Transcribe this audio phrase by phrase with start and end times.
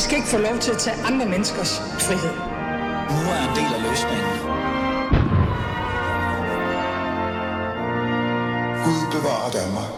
[0.00, 2.34] I skal ikke få lov til at tage andre menneskers frihed.
[3.16, 4.32] Nu er en del af løsningen.
[8.84, 9.90] Gud bevarer Danmark.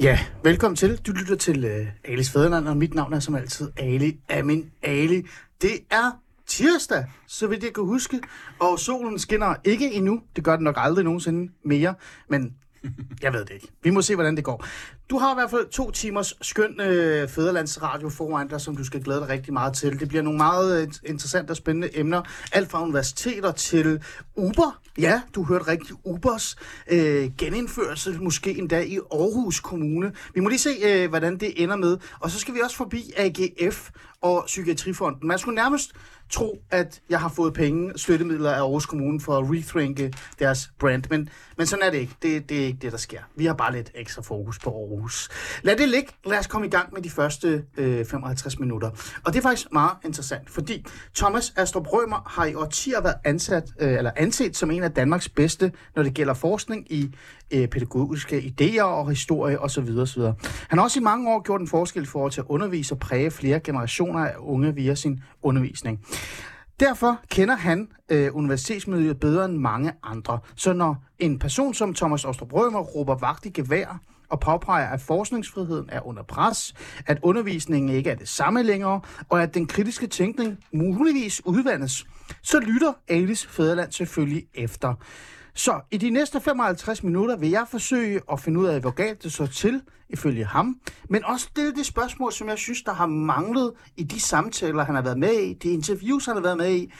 [0.00, 0.96] Ja, velkommen til.
[1.06, 5.22] Du lytter til uh, Alis Fæderland, og mit navn er som altid Ali Amin Ali.
[5.62, 6.10] Det er
[6.46, 8.20] tirsdag, så vidt jeg kan huske,
[8.58, 10.20] og solen skinner ikke endnu.
[10.36, 11.94] Det gør den nok aldrig nogensinde mere,
[12.28, 12.54] men
[13.22, 13.68] jeg ved det ikke.
[13.82, 14.64] Vi må se, hvordan det går.
[15.10, 19.02] Du har i hvert fald to timers skøn øh, fæderlandsradio foran dig, som du skal
[19.02, 20.00] glæde dig rigtig meget til.
[20.00, 22.22] Det bliver nogle meget øh, interessante og spændende emner.
[22.52, 24.02] Alt fra universiteter til
[24.36, 24.80] Uber.
[24.98, 25.92] Ja, du hørte rigtigt.
[26.04, 26.56] Ubers
[26.90, 30.12] øh, genindførelse, måske endda i Aarhus Kommune.
[30.34, 31.98] Vi må lige se, øh, hvordan det ender med.
[32.20, 33.90] Og så skal vi også forbi AGF
[34.22, 35.28] og Psykiatrifonden.
[35.28, 35.92] Man skulle nærmest
[36.30, 41.04] tro, at jeg har fået penge, støttemidler af Aarhus Kommune for at rethrinke deres brand.
[41.10, 42.14] Men, men sådan er det ikke.
[42.22, 43.20] Det, det er ikke det, der sker.
[43.36, 45.28] Vi har bare lidt ekstra fokus på Aarhus.
[45.62, 46.08] Lad det ligge.
[46.26, 48.90] Lad os komme i gang med de første øh, 55 minutter.
[49.24, 53.64] Og det er faktisk meget interessant, fordi Thomas Astrup Rømer har i årtier været ansat,
[53.80, 57.14] øh, eller anset som en af Danmarks bedste, når det gælder forskning i
[57.50, 59.88] øh, pædagogiske idéer og historie osv.
[59.98, 60.22] osv.
[60.68, 63.60] Han har også i mange år gjort en forskel for at undervise og præge flere
[63.60, 66.00] generationer af unge via sin undervisning.
[66.80, 70.38] Derfor kender han øh, universitetsmiljøet bedre end mange andre.
[70.56, 75.00] Så når en person som Thomas Ostrup Rømer råber vagt i gevær og påpeger, at
[75.00, 76.74] forskningsfriheden er under pres,
[77.06, 82.06] at undervisningen ikke er det samme længere, og at den kritiske tænkning muligvis udvandes,
[82.42, 84.94] så lytter Alice Fæderland selvfølgelig efter.
[85.54, 89.22] Så i de næste 55 minutter vil jeg forsøge at finde ud af, hvor galt
[89.22, 90.76] det så til, ifølge ham,
[91.08, 94.94] men også stille det spørgsmål, som jeg synes, der har manglet i de samtaler, han
[94.94, 96.92] har været med i, de interviews, han har været med i,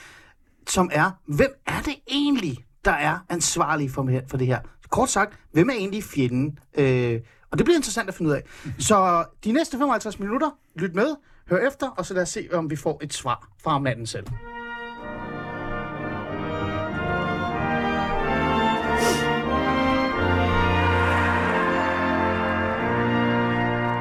[0.67, 4.59] som er, hvem er det egentlig, der er ansvarlig for, for det her?
[4.89, 6.59] Kort sagt, hvem er egentlig fjenden?
[6.77, 7.19] Øh,
[7.51, 8.43] og det bliver interessant at finde ud af.
[8.79, 11.15] Så de næste 55 minutter, lyt med,
[11.49, 14.27] hør efter, og så lad os se, om vi får et svar fra manden selv.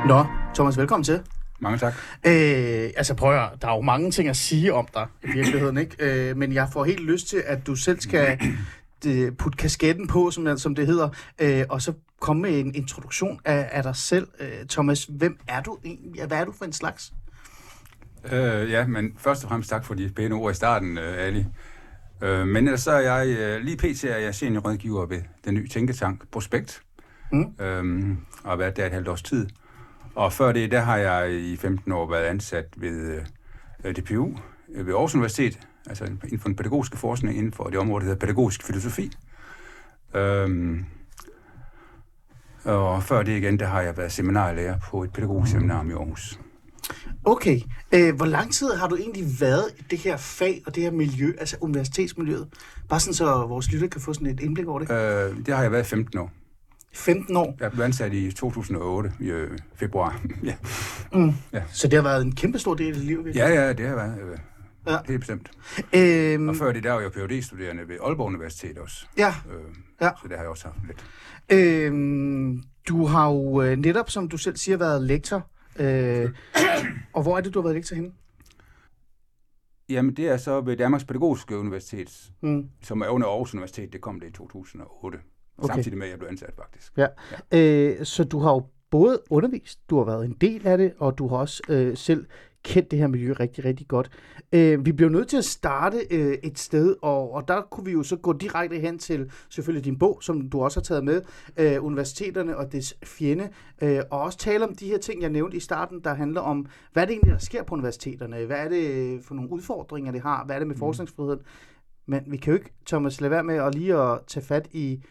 [0.06, 1.20] Nå, Thomas, velkommen til.
[1.58, 1.94] Mange tak.
[2.26, 5.78] Øh, altså prøv at, der er jo mange ting at sige om dig i virkeligheden,
[5.78, 5.96] ikke?
[6.30, 8.38] Øh, men jeg får helt lyst til, at du selv skal
[9.02, 11.08] det, putte kasketten på, som, som det hedder,
[11.38, 14.28] øh, og så komme med en introduktion af, af dig selv.
[14.40, 16.26] Øh, Thomas, hvem er du egentlig?
[16.26, 17.12] Hvad er du for en slags?
[18.32, 21.46] Øh, ja, men først og fremmest tak for de pæne ord i starten, øh, Ali.
[22.22, 24.04] Øh, men ellers så er jeg, øh, lige pt.
[24.04, 26.82] er jeg seniorrådgiver ved den nye tænketank Prospekt,
[27.32, 27.64] mm.
[27.64, 29.46] øh, og har været der et halvt års tid.
[30.14, 33.20] Og før det, der har jeg i 15 år været ansat ved
[33.84, 34.38] øh, DPU
[34.74, 38.10] øh, ved Aarhus Universitet, altså inden for den pædagogiske forskning inden for det område, der
[38.10, 39.12] hedder pædagogisk filosofi.
[40.14, 40.84] Øhm,
[42.64, 46.38] og før det igen, der har jeg været seminarlærer på et pædagogisk seminarium i Aarhus.
[47.24, 47.60] Okay.
[47.92, 50.90] Øh, hvor lang tid har du egentlig været i det her fag og det her
[50.90, 52.48] miljø, altså universitetsmiljøet?
[52.88, 54.90] Bare sådan, så vores lytter kan få sådan et indblik over det.
[54.90, 56.30] Øh, det har jeg været 15 år.
[56.92, 57.56] 15 år?
[57.60, 60.22] Jeg blev ansat i 2008, i øh, februar.
[60.44, 60.56] ja.
[61.12, 61.32] Mm.
[61.52, 61.62] ja.
[61.72, 63.26] Så det har været en kæmpe stor del af dit liv?
[63.34, 64.18] Ja, ja, det har været.
[64.22, 64.38] Øh,
[64.86, 64.98] ja.
[65.08, 65.50] Helt bestemt.
[65.94, 66.48] Øhm...
[66.48, 69.06] Og før det, der var jeg phd studerende ved Aalborg Universitet også.
[69.18, 69.34] Ja.
[69.50, 70.10] Øh, ja.
[70.22, 71.04] Så det har jeg også haft lidt.
[71.52, 75.46] Øhm, du har jo øh, netop, som du selv siger, været lektor.
[75.76, 76.30] Øh,
[77.12, 78.10] og hvor er det, du har været lektor henne?
[79.88, 82.68] Jamen, det er så ved Danmarks Pædagogiske Universitet, mm.
[82.82, 83.92] som er under Aarhus Universitet.
[83.92, 85.18] Det kom det i 2008.
[85.60, 85.74] Okay.
[85.74, 86.92] Samtidig med, at jeg blev ansat, faktisk.
[86.96, 87.06] Ja.
[87.52, 87.58] ja.
[87.58, 91.18] Øh, så du har jo både undervist, du har været en del af det, og
[91.18, 92.26] du har også øh, selv
[92.62, 94.10] kendt det her miljø rigtig, rigtig godt.
[94.52, 97.92] Øh, vi blev nødt til at starte øh, et sted, og, og der kunne vi
[97.92, 101.22] jo så gå direkte hen til selvfølgelig din bog, som du også har taget med,
[101.56, 103.48] øh, Universiteterne og dets fjende,
[103.82, 106.66] øh, og også tale om de her ting, jeg nævnte i starten, der handler om,
[106.92, 108.44] hvad er det egentlig, der sker på universiteterne?
[108.44, 110.44] Hvad er det for nogle udfordringer, det har?
[110.44, 110.78] Hvad er det med mm.
[110.78, 111.40] forskningsfriheden?
[112.06, 115.02] Men vi kan jo ikke, Thomas, lade være med at lige at tage fat i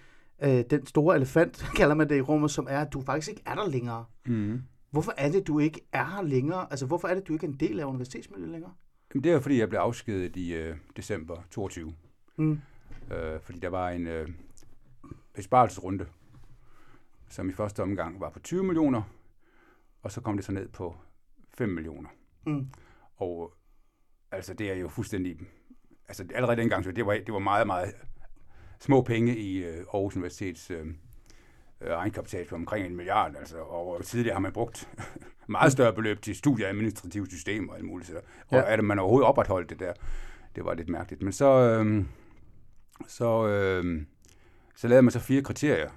[0.42, 3.42] øh, den store elefant, kalder man det i rummet, som er, at du faktisk ikke
[3.46, 4.06] er der længere.
[4.26, 4.62] Mm.
[4.92, 6.68] Hvorfor er det, du ikke er her længere?
[6.70, 8.74] Altså, hvorfor er det, du ikke er en del af universitetsmiljøet længere?
[9.14, 11.94] Jamen, det er fordi, jeg blev afskedet i øh, december 22.
[12.38, 12.60] Mm.
[13.12, 14.30] Øh, fordi der var en øh,
[15.34, 16.06] besparelsesrunde,
[17.30, 19.02] som i første omgang var på 20 millioner,
[20.02, 20.96] og så kom det så ned på
[21.54, 22.10] 5 millioner.
[22.46, 22.68] Mm.
[23.16, 23.54] Og
[24.32, 25.40] altså, det er jo fuldstændig...
[26.08, 27.94] Altså, allerede dengang, så det var, det var meget, meget
[28.80, 30.88] små penge i øh, Aarhus Universitets øh,
[31.82, 34.90] øh, egenkapital på omkring en milliard, altså, og tidligere har man brugt
[35.48, 38.10] meget større beløb til studieadministrative systemer og alt muligt.
[38.10, 38.16] Så,
[38.48, 38.74] og ja.
[38.74, 39.94] at man overhovedet opretholdt det der,
[40.56, 41.22] det var lidt mærkeligt.
[41.22, 42.06] Men så, øh,
[43.08, 44.02] så, øh,
[44.76, 45.90] så lavede man så fire kriterier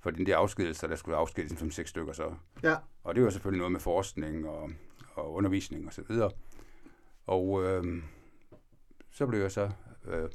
[0.00, 2.34] for den der afskedelse, der skulle afskedes som seks stykker så.
[2.62, 2.76] Ja.
[3.04, 4.70] Og det var selvfølgelig noget med forskning og,
[5.14, 6.30] og undervisning og så videre.
[7.26, 8.02] Og øh,
[9.10, 9.70] så blev jeg så
[10.06, 10.28] øh,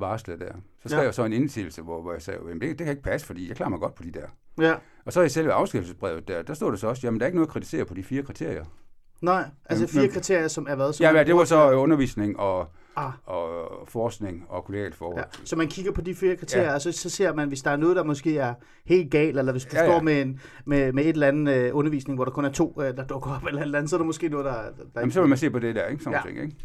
[0.00, 0.52] varslet der.
[0.82, 1.04] Så skrev Ja.
[1.04, 3.48] jeg så en indsigelse, hvor, hvor jeg sagde, at det, det kan ikke passe, fordi
[3.48, 4.26] jeg klarer mig godt på de der.
[4.60, 4.74] Ja.
[5.04, 7.36] Og så i selve afskedsbrevet der, der stod der så også, jamen der er ikke
[7.38, 8.64] noget at kritisere på de fire kriterier.
[9.20, 10.92] Nej, altså Jamen, fire men- kriterier, som er hvad?
[10.92, 13.12] Som Ja, ja, det var så undervisning og, Ah.
[13.26, 15.18] og forskning og kollegialt forhold.
[15.18, 16.74] Ja, så man kigger på de fire kriterier, Ja.
[16.74, 18.54] og så, så ser man, hvis der er noget, der måske er
[18.86, 20.00] helt galt, eller hvis du Ja, står ja.
[20.02, 22.96] med, en, med, med et eller andet øh, undervisning, hvor der kun er to, øh,
[22.96, 24.52] der dukker op, eller eller andet, så er der måske noget, der...
[24.62, 26.02] der Jamen, så vil man se på det der, ikke?
[26.04, 26.30] Sådan ja.
[26.30, 26.56] ting, ikke?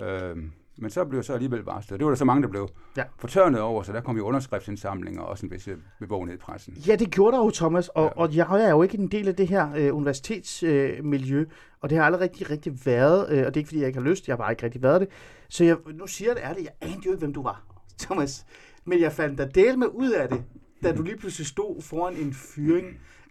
[0.00, 0.28] Ja.
[0.30, 1.98] Øhm, men så blev jeg så alligevel varslet.
[2.00, 3.02] Det var der så mange, der blev Ja.
[3.18, 5.68] fortørnet over, så der kom jo underskriftsindsamlinger og også en vis
[6.00, 6.74] bevågenhed i pressen.
[6.74, 8.20] Ja, det gjorde der jo, Thomas, og, ja.
[8.22, 11.46] Og jeg er jo ikke en del af det her øh, universitetsmiljø, øh,
[11.80, 13.98] og det har aldrig rigtig, rigtig været, øh, og det er ikke, fordi jeg ikke
[14.00, 15.08] har lyst, jeg har bare ikke rigtig været det.
[15.48, 17.62] Så jeg, nu siger jeg det ærligt, jeg anede jo ikke, hvem du var,
[18.02, 18.46] Thomas,
[18.84, 20.42] men jeg fandt dig del med ud af det,
[20.82, 22.86] da du lige pludselig stod foran en fyring.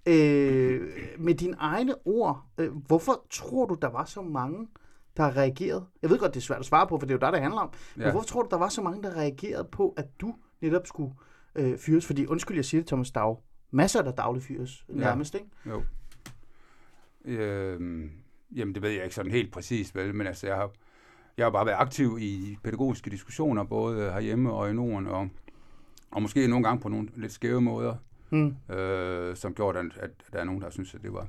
[0.05, 0.81] Øh,
[1.19, 4.67] med dine egne ord, øh, hvorfor tror du, der var så mange,
[5.17, 5.85] der har reageret?
[6.01, 7.41] Jeg ved godt, det er svært at svare på, for det er jo dig, det
[7.41, 7.73] handler om.
[7.95, 8.11] Men Ja.
[8.11, 11.13] hvorfor tror du, der var så mange, der reagerede på, at du netop skulle
[11.55, 12.05] øh, fyres?
[12.05, 13.35] Fordi, undskyld, jeg siger det, Thomas Dag,
[13.71, 15.47] masser, der dagligt fyres, nærmest, ikke?
[15.65, 15.83] Jo.
[17.25, 18.09] Øhm,
[18.55, 20.71] jamen, det ved jeg ikke sådan helt præcis, vel, men altså, jeg har,
[21.37, 25.29] jeg har bare været aktiv i pædagogiske diskussioner, både herhjemme og i Norden, og,
[26.11, 27.95] og måske nogle gange på nogle lidt skæve måder,
[28.33, 28.55] Mm.
[28.75, 31.27] øh, som gjorde, at, at der er nogen, der synes, at det var,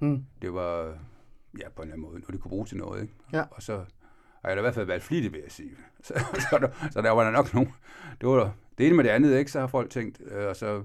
[0.00, 0.24] Mm.
[0.42, 0.98] det var
[1.58, 3.02] ja, på en eller anden måde, noget de kunne bruge til noget.
[3.02, 3.14] Ikke?
[3.32, 3.42] Ja.
[3.50, 3.72] Og så
[4.42, 5.70] har jeg da i hvert fald været flittig, vil jeg sige.
[6.02, 6.14] Så,
[6.50, 7.72] så, der, så der var der nok nogen.
[8.20, 9.50] Det var der, det ene med det andet, ikke?
[9.50, 10.82] Så har folk tænkt, øh, og så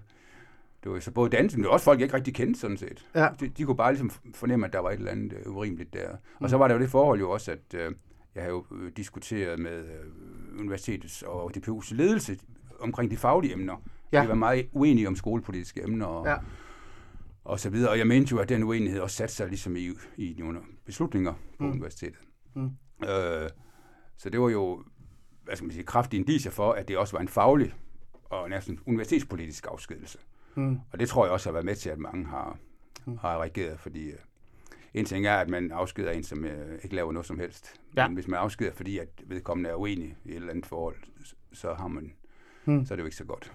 [0.83, 2.77] det var så både dansk, men det var også folk, jeg ikke rigtig kendte, sådan
[2.77, 3.05] set.
[3.15, 3.27] Ja.
[3.39, 6.09] De, de kunne bare ligesom fornemme, at der var et eller andet øh, urimeligt der.
[6.39, 7.91] Og så var der jo det forhold jo også, at øh,
[8.35, 12.37] jeg har jo øh, diskuteret med øh, universitetets og DPU's ledelse
[12.79, 13.81] omkring de faglige emner.
[14.11, 14.23] Ja.
[14.23, 16.35] De var meget uenige om skolepolitiske emner og, Ja.
[17.45, 17.89] Og så videre.
[17.91, 21.33] Og jeg mente jo, at den uenighed også satte sig ligesom i, i nogle beslutninger
[21.57, 21.71] på Mm.
[21.71, 22.19] universitetet.
[22.53, 22.69] Mm.
[23.03, 23.49] Øh,
[24.17, 24.83] så det var jo,
[25.43, 27.73] hvad skal man sige, kraftige indicier for, at det også var en faglig
[28.23, 30.17] og næsten universitetspolitisk afskedelse.
[30.55, 30.79] Mm.
[30.91, 32.57] Og det tror jeg også har været med til, at mange har,
[33.05, 33.17] Mm.
[33.17, 34.17] har reageret, fordi øh,
[34.93, 37.81] en ting er, at man afskeder en, som øh, ikke laver noget som helst.
[37.97, 38.07] Ja.
[38.07, 40.95] Men hvis man afskeder, fordi at vedkommende er uenig i et eller andet forhold,
[41.53, 42.13] så, har man,
[42.65, 42.85] Mm.
[42.85, 43.53] så er det jo ikke så godt.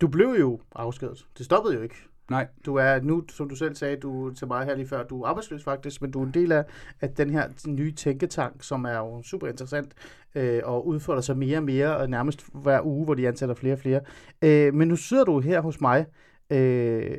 [0.00, 1.26] Du blev jo afskedet.
[1.38, 1.94] Det stoppede jo ikke.
[2.30, 5.22] Nej, Du er nu, som du selv sagde, du til mig her lige før, du
[5.22, 6.64] er arbejdsløs faktisk, men du er en del af,
[7.00, 9.94] af den her nye tænketank, som er jo super interessant
[10.34, 13.72] øh, og udfolder sig mere og mere, og nærmest hver uge, hvor de ansætter flere
[13.74, 14.00] og flere.
[14.42, 16.06] Øh, men nu sidder du her hos mig,
[16.50, 17.18] øh,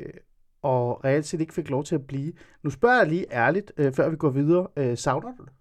[0.62, 2.32] og reelt set ikke fik lov til at blive.
[2.62, 5.52] Nu spørger jeg lige ærligt, øh, før vi går videre, øh, savner du det?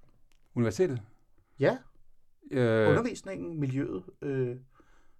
[0.55, 1.01] universitetet.
[1.59, 1.77] Ja,
[2.51, 4.55] Øh, undervisningen, miljøet, øh,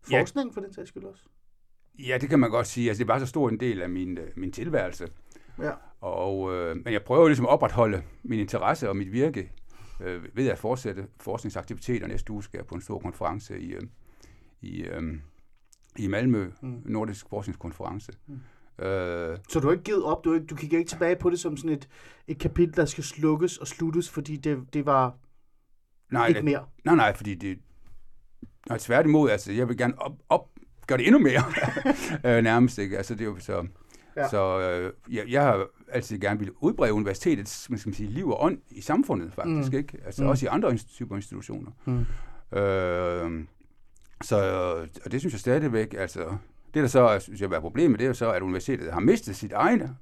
[0.10, 1.24] forskningen for den sags skyld også.
[2.00, 2.90] Ja, det kan man godt sige.
[2.90, 5.08] Altså, det var så stor en del af min, øh, min tilværelse.
[5.60, 5.72] Ja.
[6.02, 9.52] Og, øh, men jeg prøver ligesom at opretholde min interesse og mit virke
[10.02, 12.08] øh, ved at fortsætte forskningsaktiviteter.
[12.08, 13.82] Næste uge skal jeg på en stor konference i, øh,
[14.62, 15.02] i, øh,
[15.98, 16.82] i Malmø, Mm.
[16.86, 18.12] Nordisk Forskningskonference.
[18.28, 18.40] Mm.
[18.86, 21.40] Øh, Så du har ikke givet op, du, ikke, du kigger ikke tilbage på det
[21.40, 21.90] som sådan et,
[22.28, 25.18] et kapitel, der skal slukkes og sluttes, fordi det, det var
[26.12, 26.66] nej, ikke mere.
[26.86, 27.60] nej, nej, fordi det...
[28.70, 30.50] Nej, tværtimod, altså, jeg vil gerne op, op,
[30.88, 31.44] gøre det endnu mere,
[32.38, 32.98] øh, nærmest, ikke?
[32.98, 33.68] Altså, det er jo så...
[34.18, 34.30] Ja.
[34.30, 38.30] Så øh, jeg, jeg har altid gerne ville udbrede universitetets hvad skal man sige, liv
[38.30, 39.78] og ånd i samfundet, faktisk, Mm.
[39.78, 39.98] ikke?
[40.06, 40.30] Altså Mm.
[40.30, 41.72] også i andre typer institutioner.
[41.86, 42.06] Mm.
[42.58, 43.46] Øh,
[44.24, 44.38] så,
[45.06, 46.38] og det synes jeg stadigvæk, altså,
[46.74, 49.36] det der så synes jeg, er problemet, det er jo så, at universitetet har mistet
[49.36, 49.96] sit egne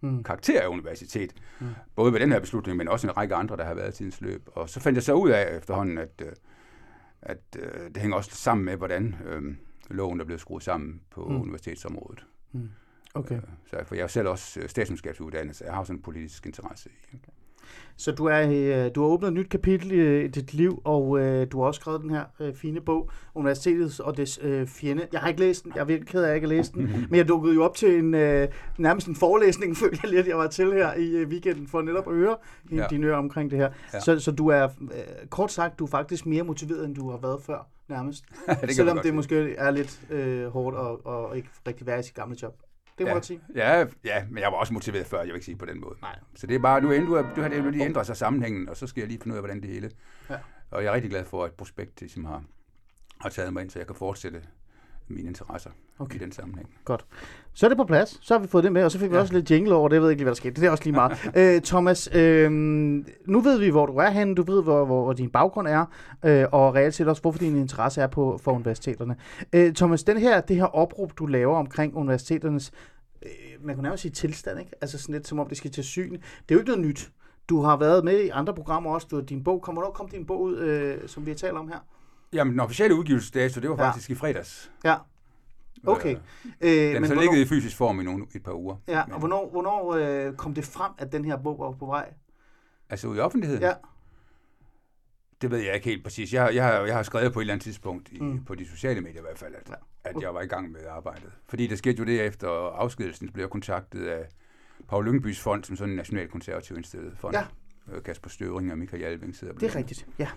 [0.00, 0.22] Mm.
[0.22, 1.32] karakter af universitet.
[1.60, 1.66] Mm.
[1.96, 4.20] Både med den her beslutning, men også en række andre, der har været i tidens
[4.20, 4.48] løb.
[4.52, 6.32] Og så fandt jeg så ud af efterhånden, at, øh,
[7.22, 9.42] at øh, det hænger også sammen med, hvordan øh,
[9.90, 11.34] loven er blevet skruet sammen på Mm.
[11.34, 11.40] mm.
[11.40, 12.26] universitetsområdet.
[13.14, 13.36] Okay.
[13.36, 16.46] Øh, Så, for jeg er selv også øh, statskundskabsuddannet, så jeg har sådan en politisk
[16.46, 17.16] interesse i.
[17.96, 21.20] Så du, er, øh, du har åbnet et nyt kapitel i, i dit liv, og
[21.20, 25.06] øh, du har også skrevet den her øh, fine bog, Universitetets og dets øh, fjende.
[25.12, 26.74] Jeg har ikke læst den, jeg er virkelig ked af, at jeg ikke har læst
[26.74, 28.48] den, men jeg dukkede jo op til en, øh,
[28.78, 32.08] nærmest en forelæsning, følte jeg lidt, jeg var til her i øh, weekenden, for netop
[32.08, 32.36] at høre
[32.72, 32.86] ja.
[32.90, 33.70] Dine ører omkring det her.
[33.94, 34.00] Ja.
[34.00, 37.18] Så, så du er, øh, kort sagt, du er faktisk mere motiveret, end du har
[37.18, 38.24] været før, nærmest.
[38.60, 42.14] det Selvom det måske er lidt øh, hårdt og, og ikke rigtig være i sit
[42.14, 42.67] gamle job.
[42.98, 43.14] Det må Ja.
[43.14, 43.40] jeg sige.
[43.54, 45.94] Ja, ja, men jeg var også motiveret før, jeg vil ikke sige på den måde.
[46.02, 46.18] Nej.
[46.34, 46.98] Så det er bare, nu, nu,
[47.36, 49.42] nu har det lige ændret sig sammenhængen, og så skal jeg lige finde ud af,
[49.42, 49.90] hvordan det hele.
[50.30, 50.36] Ja.
[50.70, 52.42] Og jeg er rigtig glad for, at Prospekt ligesom har,
[53.20, 54.42] har taget mig ind, så jeg kan fortsætte
[55.10, 56.14] mine interesser Okay.
[56.16, 56.68] i den sammenhæng.
[56.84, 57.06] Godt.
[57.54, 58.18] Så er det på plads.
[58.22, 59.20] Så har vi fået det med, og så fik vi Ja.
[59.20, 59.94] også lidt jingle over det.
[59.96, 60.60] Jeg ved ikke lige, hvad der skete.
[60.60, 61.30] Det er også lige meget.
[61.56, 64.34] øh, Thomas, øh, nu ved vi, hvor du er henne.
[64.34, 65.84] Du ved, hvor, hvor, hvor din baggrund er,
[66.24, 69.16] øh, og reelt set også, hvorfor din interesse er på for universiteterne.
[69.52, 72.72] Øh, Thomas, den her, det her opråb, du laver omkring universiteternes,
[73.22, 73.30] øh,
[73.66, 74.72] man kunne nærmest sige tilstand, ikke?
[74.80, 76.12] Altså sådan lidt, som om det skal til syn.
[76.12, 77.10] Det er jo ikke noget nyt.
[77.48, 79.06] du har været med i andre programmer også.
[79.10, 81.68] Du, din bog, kommer hvornår kom din bog ud, øh, som vi har talt om
[81.68, 81.78] her?
[82.32, 83.88] Jamen, den officielle udgivelsesdato, det var Ja.
[83.88, 84.72] faktisk i fredags.
[84.84, 84.96] Ja.
[85.86, 86.14] Okay.
[86.14, 86.20] Øh,
[86.60, 88.76] Øh, den men så hvornår, ligget i fysisk form i nogle, et par uger.
[88.88, 91.86] ja, Men- og hvornår, hvornår øh, kom det frem, at den her bog var på
[91.86, 92.12] vej?
[92.90, 93.62] Altså ud i offentligheden?
[93.62, 93.72] Ja.
[95.42, 96.32] Det ved jeg ikke helt præcis.
[96.32, 98.44] Jeg, har- jeg, har, jeg har skrevet på et eller andet tidspunkt, i, Mm.
[98.44, 99.74] på de sociale medier i hvert fald, at, Ja.
[100.10, 101.32] at jeg var i gang med arbejdet.
[101.48, 104.28] Fordi det skete jo det efter afskedelsen, blev jeg kontaktet af
[104.88, 107.34] Paul Lyngbys fond, som sådan en nationalkonservativ indstillet fond.
[107.36, 107.44] Ja.
[107.96, 109.78] Øh, Kasper Støvring og Michael Jalving sidder på Det er den.
[109.78, 110.28] rigtigt, ja.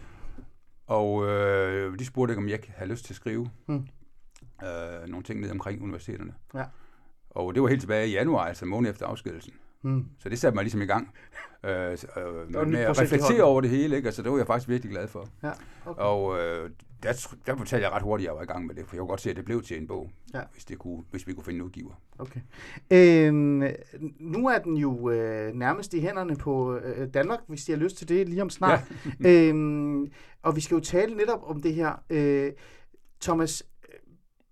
[0.92, 3.88] Og øh, de spurgte, om jeg havde lyst til at skrive Mm.
[4.64, 6.34] øh, nogle ting ned omkring universiteterne.
[6.54, 6.66] Ja.
[7.30, 9.54] Og det var helt tilbage i januar, altså en måned efter afskedelsen.
[9.84, 10.06] Mm.
[10.20, 11.14] Så det satte mig ligesom i gang
[11.64, 14.08] øh, øh, med at reflektere over det hele, ikke?
[14.08, 15.28] Altså, det var jeg faktisk virkelig glad for.
[15.44, 15.52] Ja,
[15.86, 16.02] okay.
[16.02, 16.70] Og øh,
[17.04, 19.00] der, der fortalte jeg ret hurtigt, at jeg var i gang med det, for jeg
[19.00, 20.42] kunne godt se, at det blev til en bog, Ja.
[20.54, 21.92] hvis, det kunne, hvis vi kunne finde en udgiver.
[22.20, 22.40] Okay.
[22.92, 23.64] Øhm,
[24.20, 27.98] nu er den jo øh, nærmest i hænderne på øh, Danmark, hvis de har lyst
[27.98, 28.80] til det lige om snart.
[29.24, 29.30] Ja.
[29.50, 30.12] øhm,
[30.42, 32.04] og vi skal jo tale netop om det her.
[32.10, 32.52] Øh,
[33.22, 34.00] Thomas, øh,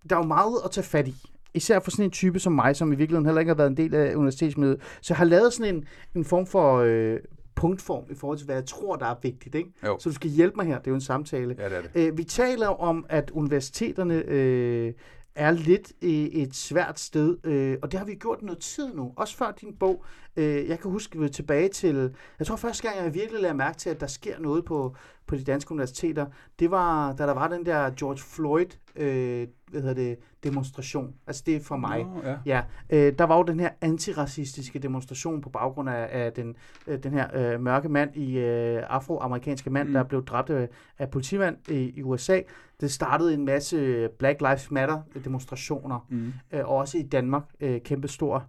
[0.09, 1.28] der er jo meget at tage fat i.
[1.53, 3.77] Især for sådan en type som mig, som i virkeligheden heller ikke har været en
[3.77, 4.81] del af universitetsmødet.
[5.01, 7.19] Så jeg har lavet sådan en, en form for øh,
[7.55, 9.55] punktform i forhold til, hvad jeg tror, der er vigtigt.
[9.55, 9.69] Ikke?
[9.85, 9.97] Jo.
[9.99, 10.77] Så du skal hjælpe mig her.
[10.77, 11.55] Det er jo en samtale.
[11.59, 11.91] Ja, det er det.
[11.95, 14.93] Øh, vi taler om, at universiteterne øh,
[15.35, 19.13] er lidt i et svært sted, øh, og det har vi gjort noget tid nu,
[19.15, 20.03] også før din bog.
[20.37, 23.77] Øh, jeg kan huske, vi tilbage til, jeg tror første gang, jeg virkelig lagde mærke
[23.77, 24.95] til, at der sker noget på,
[25.27, 26.25] på de danske universiteter,
[26.59, 31.13] det var, da der var den der George Floyd, øh, hvad hedder det, demonstration.
[31.27, 32.03] Altså det er for mig.
[32.03, 32.37] Nå, ja.
[32.45, 36.55] Ja, øh, der var jo den her antiracistiske demonstration på baggrund af, af den,
[36.87, 39.93] øh, den her øh, mørke mand i øh, afroamerikanske mand, mm.
[39.93, 40.69] Der blev dræbt af,
[40.99, 42.41] af politimand i, i USA.
[42.81, 46.33] Det startede en masse Black Lives Matter demonstrationer, Mm.
[46.51, 48.45] øh, og også i Danmark øh, kæmpestor.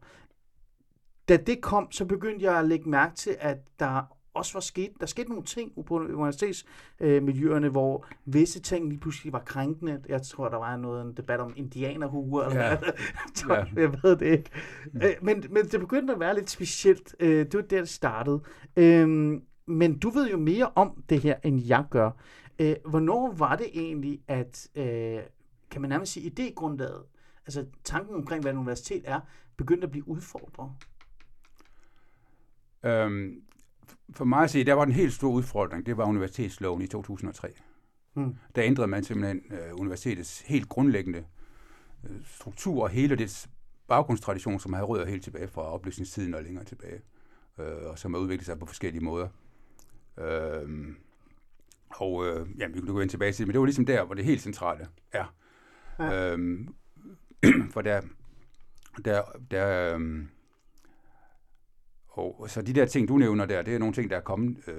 [1.30, 4.90] Da det kom, så begyndte jeg at lægge mærke til, at der også var sket,
[5.00, 10.02] der skete nogle ting på universitetsmiljøerne, øh, hvor visse ting lige pludselig var krænkende.
[10.08, 12.76] Jeg tror, der var noget en debat om indianerhuer, eller Ja.
[12.78, 12.88] hvad.
[13.49, 13.64] Ja.
[13.82, 14.50] Jeg ved det ikke.
[14.94, 17.16] Øh, men, men det begyndte at være lidt specielt.
[17.20, 18.40] Øh, det var der, det startede.
[18.76, 19.08] Øh,
[19.66, 22.10] men du ved jo mere om det her, end jeg gør.
[22.58, 25.18] Øh, hvornår var det egentlig, at, øh,
[25.70, 27.04] kan man nærmest sige, idégrundlaget,
[27.46, 29.20] altså tanken omkring, hvad et universitet er,
[29.56, 30.70] begyndte at blive udfordret?
[32.84, 33.42] Øhm,
[34.12, 37.49] for mig at se, der var den helt store udfordring, det var universitetsloven i 2003.
[38.14, 38.34] Hmm.
[38.54, 41.25] Der ændrede man simpelthen øh, universitetets helt grundlæggende
[42.04, 43.50] øh, struktur og hele dets
[43.88, 47.00] baggrundstradition, som havde rødder helt tilbage fra oplysningstiden og længere tilbage,
[47.58, 49.28] øh, og som har udviklet sig på forskellige måder.
[50.18, 50.94] Øh,
[51.90, 54.04] og øh, ja, vi kan gå ind tilbage til det, men det var ligesom der,
[54.04, 55.25] hvor det helt centrale er.
[55.99, 56.04] Ja.
[56.04, 56.32] Ja.
[56.32, 56.75] Øhm,
[57.72, 58.00] for der,
[59.04, 60.28] der, der øhm,
[62.20, 64.56] og så de der ting, du nævner der, det er nogle ting, der er kommet
[64.68, 64.74] øh,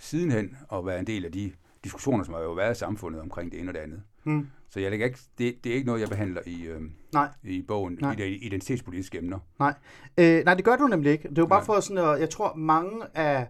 [0.00, 1.52] sidenhen og været en del af de
[1.84, 4.02] diskussioner, som har jo været i samfundet omkring det ene og det andet.
[4.24, 4.46] Hmm.
[4.70, 6.80] Så jeg lægger ikke, det, det er ikke noget, jeg behandler i, øh,
[7.12, 7.28] Nej.
[7.42, 8.12] i bogen, Nej.
[8.12, 9.38] i de identitetspolitiske emner.
[9.58, 9.74] Nej.
[10.18, 11.28] Øh, nej, det gør du nemlig ikke.
[11.28, 11.66] Det er jo bare Nej.
[11.66, 13.46] for sådan at, jeg tror mange af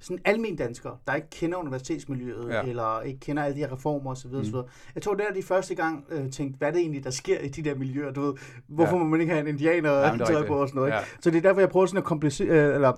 [0.00, 2.62] sådan almen danskere, der ikke kender universitetsmiljøet, ja.
[2.62, 4.30] Eller ikke kender alle de her reformer osv.
[4.30, 4.38] Mm.
[4.38, 4.54] osv.
[4.94, 7.40] Jeg tror, det er de første gang øh, tænkte, hvad er det egentlig, der sker
[7.40, 8.34] i de der miljøer, du ved,
[8.68, 9.02] hvorfor ja.
[9.02, 10.96] Må man ikke have en indianer er tøj på og sådan noget, ikke?
[10.98, 11.04] Ja.
[11.20, 12.92] Så det er derfor, jeg prøver sådan at komplicere, øh, eller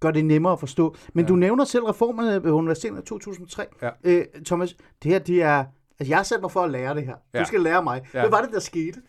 [0.00, 0.96] gøre det nemmere at forstå.
[1.14, 1.28] Men ja.
[1.28, 3.66] du nævner selv reformerne ved universitetet i 2003.
[3.82, 3.90] Ja.
[4.04, 5.64] Øh, Thomas, det her, det er,
[6.00, 7.14] altså jeg har sat mig for at lære det her.
[7.14, 7.44] Du Ja.
[7.44, 8.02] skal lære mig.
[8.14, 8.20] Ja.
[8.20, 9.00] Hvad var det, der skete?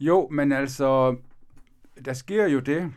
[0.00, 1.16] Jo, men altså,
[2.04, 2.92] der sker jo det,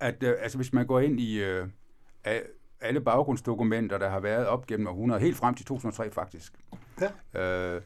[0.00, 1.66] at øh, altså, hvis man går ind i øh,
[2.80, 6.52] alle baggrundsdokumenter, der har været op gennem århundreder, helt frem til 2003 faktisk,
[7.34, 7.74] Ja.
[7.76, 7.82] øh,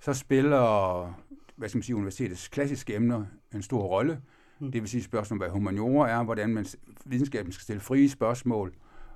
[0.00, 1.14] så spiller
[1.56, 4.20] hvad skal man sige, universitetets klassiske emner en stor rolle.
[4.58, 4.72] Mm.
[4.72, 6.66] Det vil sige spørgsmål hvad humaniora er, hvordan man,
[7.04, 8.72] videnskaben skal stille frie spørgsmål,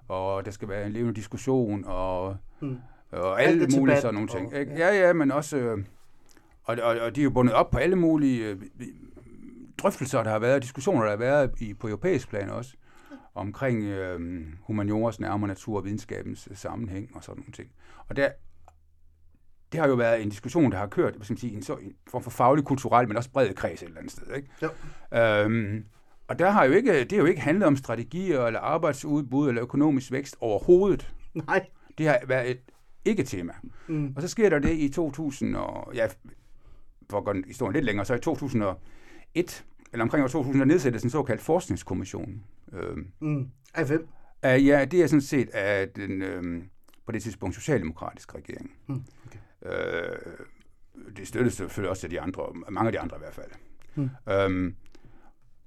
[0.09, 2.77] og der skal være en levende diskussion, og, Mm.
[3.13, 4.53] og alle mulige sådan nogle ting.
[4.53, 4.73] og- ikke?
[4.73, 5.57] Ja, ja, men også...
[5.57, 5.85] Øh,
[6.65, 8.57] og, og, og de er jo bundet op på alle mulige øh,
[9.79, 12.75] drøftelser, der har været, diskussioner, der har været i, på europæisk plan også,
[13.35, 17.71] omkring øh, humanioras nærmere natur og videnskabens øh, sammenhæng og sådan nogle ting.
[18.09, 18.31] Og der,
[19.73, 21.75] det har jo været en diskussion, der har kørt, hvad skal man sige, en, så,
[21.75, 24.35] en form for faglig, kulturel, men også bred kreds et eller andet sted.
[24.37, 24.49] Ikke?
[24.63, 24.69] Jo.
[25.19, 25.85] Øhm,
[26.29, 29.63] og der har jo ikke, det har jo ikke handlet om strategier eller arbejdsudbud eller
[29.63, 31.15] økonomisk vækst overhovedet.
[31.35, 31.67] Nej.
[31.99, 32.61] Det har været et
[33.05, 33.53] ikke-tema.
[33.87, 34.13] Mm.
[34.17, 36.07] Og så sker der det i 2000, og, ja,
[37.11, 41.03] for at gøre historien lidt længere, så i 2001, eller omkring år 2000, der nedsættes
[41.03, 42.43] en såkaldt forskningskommission.
[42.73, 43.51] Øhm, Mm.
[43.75, 44.09] Af hvem?
[44.43, 46.71] af, ja, det er sådan set af den, øhm,
[47.07, 48.71] på det tidspunkt, socialdemokratiske regering.
[48.87, 49.39] Mm, okay.
[49.67, 50.17] Øh,
[51.17, 53.51] det støttes selvfølgelig også af de andre, mange af de andre i hvert fald.
[53.95, 54.11] Mm.
[54.33, 54.77] Øhm,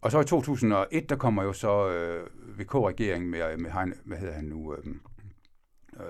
[0.02, 2.28] og så i 2001, der kommer jo så øh,
[2.60, 4.74] VK-regering med, med Hein, hvad hedder han nu?
[4.76, 4.86] Øh,
[6.00, 6.06] øh,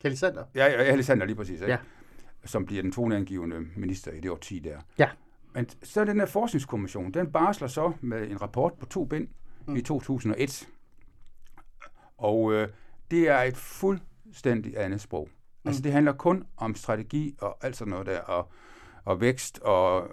[0.00, 0.44] Kelly Sander.
[0.54, 1.72] ja, ja, Alexander lige præcis, ikke?
[1.72, 1.78] Ja.
[2.44, 4.80] som bliver den toneangivende minister i det årti der.
[4.98, 5.08] Ja.
[5.54, 9.28] Men så den her forskningskommission, den barsler så med en rapport på to bind
[9.70, 9.76] mm.
[9.76, 10.68] i 2001.
[12.18, 12.68] Og øh,
[13.10, 15.28] det er et fuldstændig andet sprog.
[15.64, 15.68] Mm.
[15.68, 18.48] Altså det handler kun om strategi og alt sådan noget der, og,
[19.04, 20.04] og vækst, og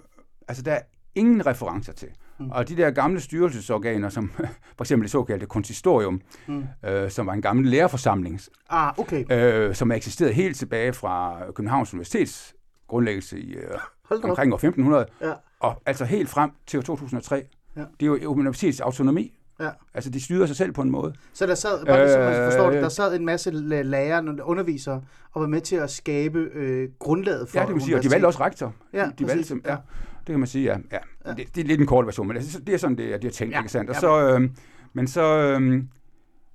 [0.48, 0.80] altså der er
[1.14, 2.08] ingen referencer til.
[2.38, 2.50] Mm.
[2.50, 4.30] Og de der gamle styrelsesorganer, som
[4.76, 6.64] for eksempel det såkaldte konsistorium, mm.
[6.84, 9.24] øh, som var en gammel lærerforsamling, Ah, okay.
[9.32, 12.54] øh, som er eksisteret helt tilbage fra Københavns Universitets
[12.88, 13.70] grundlæggelse i øh,
[14.24, 15.32] omkring år 1500, Ja.
[15.60, 17.46] og altså helt frem til år 2003.
[17.76, 17.80] Ja.
[18.00, 19.37] Det er jo universitetets autonomi.
[19.60, 19.70] Ja.
[19.94, 21.14] Altså, de styrer sig selv på en måde.
[21.32, 24.22] Så der sad, bare lige så man forstår det, Øh, der sad en masse lærere,
[24.22, 27.96] nogle undervisere, og var med til at skabe øh, grundlaget for Ja, det vil sige,
[27.96, 28.74] og de valgte også rektor.
[28.92, 29.70] Ja, de valgte, ja.
[29.70, 29.76] ja.
[30.18, 30.78] Det kan man sige, ja.
[30.92, 30.98] ja.
[31.26, 31.34] ja.
[31.34, 33.32] Det, det, er lidt en kort version, men altså, det er sådan, det det er
[33.32, 33.90] tænkt, Ja, ikke sandt?
[33.90, 34.50] Og så, øh,
[34.92, 35.82] men så, øh,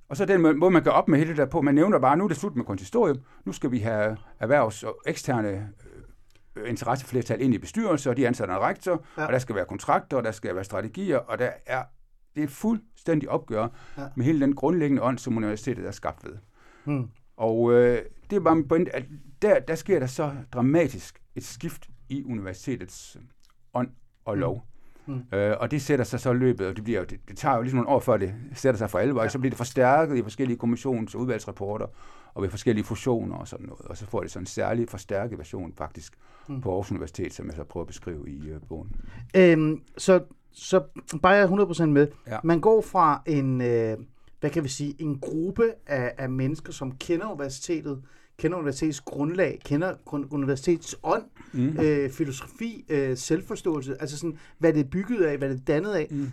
[0.08, 2.16] og så den måde, man gør op med hele det der på, man nævner bare,
[2.16, 5.68] nu er det slut med konsistorium, nu skal vi have erhvervs- og eksterne
[6.56, 9.26] øh, interesseflertal ind i bestyrelser, og de ansætter en rektor, ja.
[9.26, 11.82] og der skal være kontrakter, og der skal være strategier, og der er,
[12.36, 14.06] det er fuldstændig opgør Ja.
[14.16, 16.36] med hele den grundlæggende ånd, som universitetet er skabt ved.
[16.84, 17.08] Hmm.
[17.36, 19.04] Og øh, det var min pointe, at
[19.42, 23.22] der, der sker der så dramatisk et skift i universitetets øh,
[23.74, 23.88] ånd
[24.24, 24.66] og lov.
[25.06, 25.14] Mm.
[25.32, 25.38] Mm.
[25.38, 27.62] Øh, og det sætter sig så løbet, og det, bliver, jo- det, det tager jo
[27.62, 29.22] ligesom nogle år, før det sætter sig for alvor.
[29.22, 29.28] Ja.
[29.28, 31.86] Så bliver det forstærket i forskellige kommissions- og udvalgsrapporter,
[32.34, 33.86] og ved forskellige fusioner og sådan noget.
[33.86, 36.16] Og så får det sådan en særlig forstærket version faktisk
[36.48, 36.60] mm.
[36.60, 38.96] på Aarhus Universitet, som jeg så prøver at beskrive i øh, bogen.
[39.36, 40.82] Øhm, så, så
[41.22, 42.06] bare jeg er 100% med.
[42.26, 42.38] Ja.
[42.44, 43.96] Man går fra en, øh,
[44.40, 48.02] hvad kan vi sige, en gruppe af, af mennesker, som kender universitetet,
[48.38, 51.78] kender universitetets grundlag, kender grund, universitetets ånd, mm.
[51.80, 55.92] øh, filosofi, øh, selvforståelse, altså sådan, hvad det er bygget af, hvad det er dannet
[55.92, 56.08] af.
[56.10, 56.30] Mm.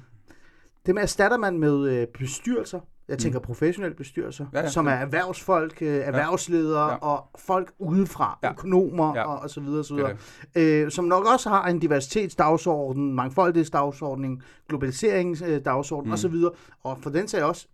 [0.86, 2.80] Dem erstatter man med øh, bestyrelser,
[3.12, 3.45] jeg tænker mm.
[3.45, 6.95] professionelle bestyrelser, ja, Ja, som er erhvervsfolk, øh, erhvervsledere ja.
[6.95, 8.52] Og folk udefra, ja.
[8.52, 9.24] Økonomer Ja.
[9.24, 10.04] og, og så videre, og så Det
[10.56, 16.13] videre er øh, som nok også har en diversitetsdagsorden, mangfoldighedsdagsorden, globaliseringsdagsorden mm.
[16.13, 16.36] osv.
[16.84, 17.67] Og for den sags også,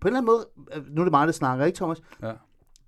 [0.00, 2.02] på en eller anden måde, øh, nu er det mig, der snakker, ikke Thomas?
[2.22, 2.32] Ja.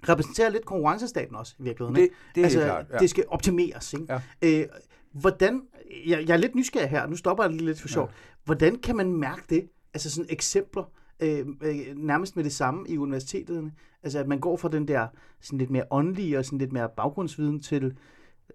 [0.09, 1.95] Repræsenterer lidt konkurrencestaten også i virkeligheden.
[1.95, 2.15] Det- ikke?
[2.35, 2.99] det er altså, klart, ja.
[2.99, 3.93] det skal optimeres.
[3.93, 4.07] Ikke?
[4.43, 4.61] Ja.
[4.61, 4.67] Øh,
[5.13, 5.63] hvordan,
[6.07, 8.05] jeg, jeg er lidt nysgerrig her, nu stopper jeg lige lidt for sjov.
[8.05, 8.13] Ja.
[8.45, 9.69] Hvordan kan man mærke det?
[9.95, 10.83] Altså sådan eksempler,
[11.21, 13.73] øh, øh, nærmest med det samme i universiteterne.
[14.03, 15.07] Altså at man går fra den der
[15.41, 17.97] sådan lidt mere åndelige og sådan lidt mere baggrundsviden til,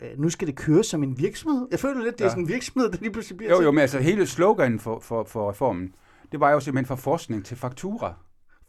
[0.02, 1.68] øh, nu skal det køre som en virksomhed.
[1.72, 2.30] Jeg føler lidt, det er Ja.
[2.30, 5.24] sådan en virksomhed, der lige pludselig bliver Jo, jo, men altså hele sloganen for, for,
[5.24, 5.96] for reformen,
[6.32, 8.14] det var jo simpelthen fra forskning til faktura.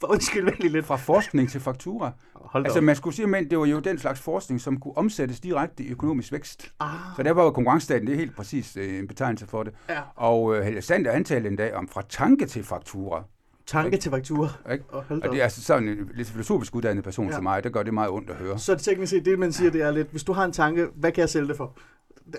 [0.00, 0.84] For undskyld mig lidt.
[0.86, 2.12] Fra forskning til faktura.
[2.34, 2.84] Hold Altså op.
[2.84, 5.88] man skulle sige, at det var jo den slags forskning, som kunne omsættes direkte i
[5.90, 6.72] økonomisk vækst.
[6.80, 6.88] Ah.
[7.16, 9.74] Så der var jo konkurrencestaten, det er helt præcis øh, en betegnelse for det.
[9.88, 10.00] Ja.
[10.16, 13.24] Og øh, Helle Sander antalte en dag om fra tanke til faktura.
[13.66, 14.48] Tanke til faktura.
[14.72, 14.84] Ikke?
[14.92, 17.30] Da Og det er altså sådan en lidt filosofisk uddannet person Ja.
[17.30, 17.36] ja.
[17.36, 18.58] som mig, der gør det meget ondt at høre.
[18.58, 20.86] Så er teknisk set, det man siger, det er lidt, hvis du har en tanke,
[20.94, 21.78] hvad kan jeg sælge det for?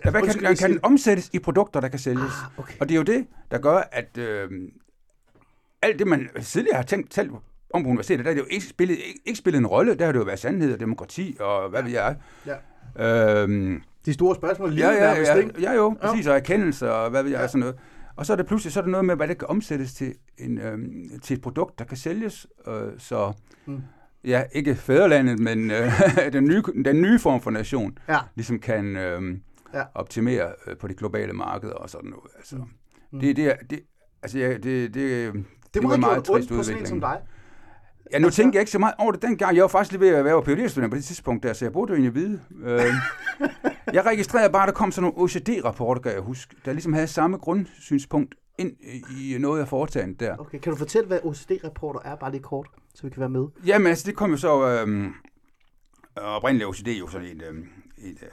[0.06, 2.24] Ja, hvad kan, jeg kan den omsættes i produkter, der kan sælges?
[2.24, 2.74] Ah, okay.
[2.80, 4.50] Og det er jo det, der gør, at øh,
[5.82, 7.30] alt det, man tidligere har tænkt selv
[7.74, 9.96] om på universitetet, der har det jo ikke spillet, ikke, ikke spillet en rolle.
[9.96, 12.16] Der har det jo været sandhed og demokrati og hvad ved jeg.
[12.98, 13.42] Ja.
[13.44, 15.62] Øhm, De store spørgsmål lige ja, ja, ja, ikke?
[15.62, 17.48] ja, jo, præcis, og erkendelse og hvad ved jeg, ja.
[17.48, 17.76] sådan noget.
[18.16, 20.14] Og så er det pludselig så er det noget med, hvad det kan omsættes til,
[20.38, 22.48] en, øhm, til et produkt, der kan sælges.
[22.68, 23.34] Øh, så
[23.66, 23.82] Mm.
[24.24, 25.92] ja, ikke fædrelandet, men øh,
[26.34, 28.18] den, nye, den nye form for nation, Ja.
[28.36, 29.38] ligesom kan øh,
[29.74, 29.84] Ja.
[29.96, 32.32] optimere øh, på de globale markeder og sådan noget.
[32.38, 32.64] Altså, Mm.
[33.12, 33.20] mm.
[33.20, 33.80] det, det, er- det,
[34.24, 35.34] altså, ja, det, det, det,
[35.74, 37.02] Det var have meget trist på en som udvikling.
[37.02, 37.20] dig.
[38.12, 39.56] Ja, nu Altså- tænker jeg ikke så meget over det dengang.
[39.56, 41.90] Jeg var faktisk lige ved at være PhD-student på det tidspunkt der, så jeg burde
[41.92, 42.40] jo egentlig vide.
[42.64, 42.80] Øh,
[43.94, 47.08] jeg registrerede bare, at der kom sådan nogle OECD-rapporter, kan jeg huske, der ligesom havde
[47.08, 48.72] samme grundsynspunkt ind
[49.20, 50.38] i noget af foretagendet der.
[50.38, 53.48] Okay, kan du fortælle, hvad OCD-rapporter er, bare lige kort, så vi kan være med?
[53.66, 54.68] Jamen altså, det kom jo så...
[54.68, 55.12] Øh,
[56.16, 57.66] oprindeligt OCD jo sådan en, øh,
[57.98, 58.30] et, øh,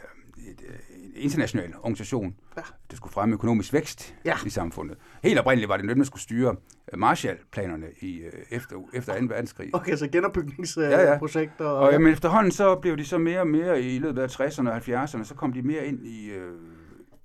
[0.48, 0.74] et, øh,
[1.04, 2.62] en international organisation, Ja.
[2.90, 4.34] der skulle fremme økonomisk vækst Ja.
[4.46, 4.98] i samfundet.
[5.22, 6.56] Helt oprindeligt var det noget, der skulle styre
[6.92, 9.26] øh, Marshall-planerne i, øh, efter, efter 2.
[9.28, 9.70] verdenskrig.
[9.74, 11.64] Okay, så genopbygningsprojekter.
[11.64, 11.72] Ja, ja.
[11.72, 14.68] og, Og jamen, efterhånden så blev de så mere og mere i løbet af 60'erne
[14.70, 16.52] og 70'erne, så kom de mere ind i, øh,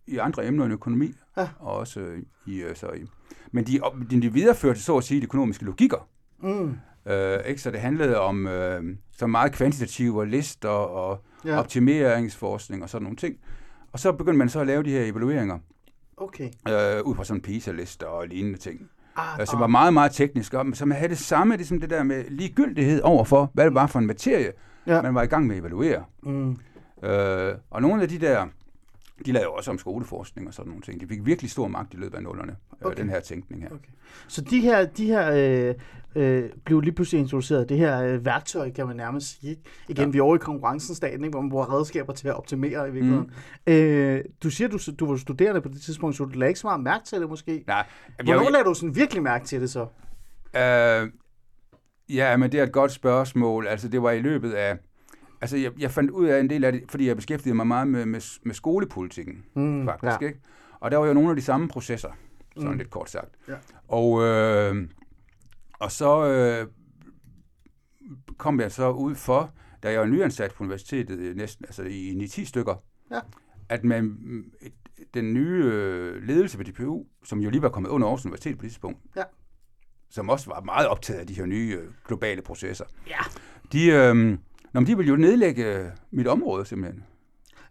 [0.08, 1.50] i andre emner end økonomi, Ja.
[1.60, 2.08] og også
[2.46, 3.06] i, så i.
[3.52, 3.80] Men de,
[4.22, 6.10] de videreførte så at sige de økonomiske logikker.
[6.44, 6.78] Mm.
[7.08, 7.62] Øh, ikke?
[7.62, 8.84] Så det handlede om øh,
[9.18, 11.60] så meget kvantitative lister og Ja.
[11.60, 13.36] optimeringsforskning og sådan nogle ting.
[13.94, 15.58] Og så begyndte man så at lave de her evalueringer
[16.18, 16.44] Okay.
[16.68, 18.90] øh, ud fra sådan PISA-lister og lignende ting.
[19.16, 22.04] Ah, øh, som var meget, meget tekniske, og som havde det samme, ligesom det der
[22.04, 24.52] med ligegyldighed overfor, hvad det var for en materie,
[24.88, 25.02] ja.
[25.02, 26.04] man var i gang med at evaluere.
[26.24, 26.58] Mm.
[27.04, 28.46] Øh, og nogle af de der
[29.26, 31.02] de lavede også om skoleforskning og sådan nogle ting.
[31.02, 32.86] De fik virkelig stor magt i løbet af nullerne, okay.
[32.86, 33.02] Okay.
[33.02, 33.70] den her tænkning her.
[33.70, 33.90] Okay.
[34.28, 35.76] Så de her, de her øh,
[36.16, 39.50] øh, blev lige pludselig introduceret, det her øh, værktøj, kan man nærmest sige.
[39.50, 39.62] Ikke?
[39.90, 40.10] Igen, ja.
[40.10, 41.30] vi er over i konkurrencen staten, ikke?
[41.30, 43.32] hvor man bruger redskaber til at optimere i virkeligheden.
[43.68, 43.74] Mm.
[43.74, 46.68] Øh, du siger, du, du var studerende på det tidspunkt, så du lagde ikke så
[46.68, 47.64] meget mærke til det måske.
[47.68, 47.86] Nej,
[48.24, 49.88] Hvornår jeg, lagde du sådan virkelig mærke til det så?
[50.56, 51.12] Øh,
[52.10, 53.68] ja, men det er et godt spørgsmål.
[53.68, 54.78] Altså, det var i løbet af...
[55.46, 57.88] Altså, jeg, jeg fandt ud af en del af det, fordi jeg beskæftigede mig meget
[57.88, 60.28] med, med, med skolepolitikken, Mm, faktisk, ja.
[60.28, 60.40] ikke?
[60.80, 62.10] Og der var jo nogle af de samme processer,
[62.58, 62.78] sådan Mm.
[62.78, 63.30] lidt kort sagt.
[63.48, 63.54] Ja.
[63.88, 64.88] Og, øh,
[65.80, 66.68] og så øh,
[68.38, 69.52] kom jeg så ud for,
[69.84, 72.76] da jeg var nyansat på universitetet, øh, næsten altså i 9-10 stykker,
[73.12, 73.20] Ja.
[73.70, 74.18] at man,
[75.14, 78.62] den nye øh, ledelse ved DPU, som jo lige var kommet under Aarhus Universitet på
[78.62, 79.24] det tidspunkt, Ja.
[80.10, 83.18] som også var meget optaget af de her nye øh, globale processer, Ja.
[83.72, 84.38] de, øh,
[84.76, 87.04] nå, men de ville jo nedlægge øh, mit område simpelthen,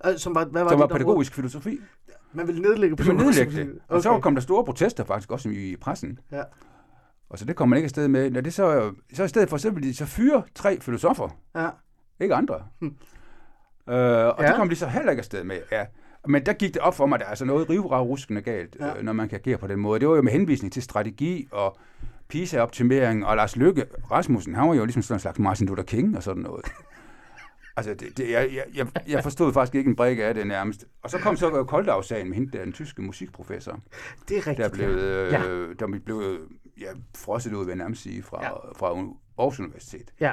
[0.06, 0.98] Øh, som var, hvad var som var område?
[0.98, 1.78] pædagogisk filosofi.
[2.32, 3.60] Man ville nedlægge Det ville nedlægge det.
[3.62, 3.78] Okay.
[3.88, 6.18] Og så kom der store protester faktisk også i pressen.
[6.32, 6.42] Ja.
[7.30, 8.30] Og så det kom man ikke afsted med.
[8.30, 11.68] Når det så, så i stedet for, så ville de så fyre tre filosofer, Ja.
[12.20, 12.54] ikke andre.
[12.80, 12.86] Hm.
[12.86, 14.46] Øh, og Ja.
[14.48, 15.56] det kom de så heller ikke afsted med.
[15.72, 15.84] Ja.
[16.28, 18.86] Men der gik det op for mig, at der er altså noget rivravruskende galt, Ja.
[18.86, 18.96] ja.
[18.98, 20.00] øh, når man kan agere på den måde.
[20.00, 21.76] Det var jo med henvisning til strategi og
[22.28, 26.16] PISA-optimering, og Lars Løkke Rasmussen, han var jo ligesom sådan en slags Martin Luther King
[26.16, 26.64] og sådan noget.
[27.76, 30.84] Altså, det, det, jeg, jeg- jeg, forstod faktisk ikke en brik af det nærmest.
[31.02, 33.80] Og så kom så Koldau-sagen med hende, der, den tyske musikprofessor,
[34.28, 34.58] Det er rigtigt.
[34.58, 35.42] der blev, øh, Ja.
[35.78, 36.38] der blev
[36.80, 38.48] ja, frosset ud, vil jeg nærmest sige, fra, Ja.
[38.48, 38.72] ja.
[38.76, 38.86] fra
[39.38, 40.14] Aarhus Universitet.
[40.20, 40.32] Ja.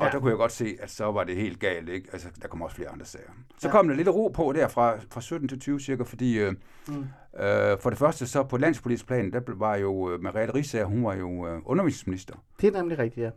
[0.00, 0.10] Og Ja.
[0.12, 2.08] der kunne jeg godt se, at så var det helt galt, ikke?
[2.12, 3.30] Altså, der kom også flere andre sager.
[3.58, 6.52] Så kom der lidt ro på der fra, fra 17 til 20 cirka, fordi øh,
[6.88, 6.94] Mm.
[7.40, 11.04] øh, for det første så på landspolitisk plan, der var jo øh, Mariette Rissager, hun
[11.04, 12.34] var jo øh, undervisningsminister.
[12.60, 13.30] Det er nemlig rigtigt, ja.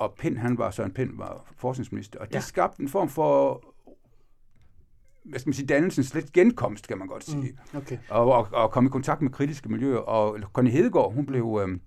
[0.00, 2.18] Og Pind, han var, Søren Pind var forskningsminister.
[2.20, 2.40] Og det Ja.
[2.40, 3.62] skabte en form for,
[5.24, 7.56] hvad skal man sige, dannelsens lidt genkomst, kan man godt sige.
[7.72, 7.78] Mm.
[7.78, 7.98] Okay.
[8.10, 9.98] Og, og, og komme i kontakt med kritiske miljøer.
[9.98, 11.78] Og Connie Hedegaard, hun blev øh,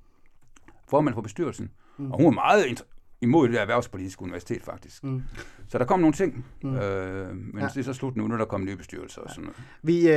[0.90, 1.72] formand for bestyrelsen.
[1.98, 2.12] Mm.
[2.12, 2.84] Og hun var meget
[3.24, 5.04] imod det der erhvervspolitiske universitet, faktisk.
[5.04, 5.22] Mm.
[5.68, 6.76] Så der kom nogle ting, Mm.
[6.76, 7.68] øh, men Ja.
[7.68, 9.58] det er så slut nu, når der kommer nye bestyrelser og sådan noget.
[9.82, 10.12] Vi,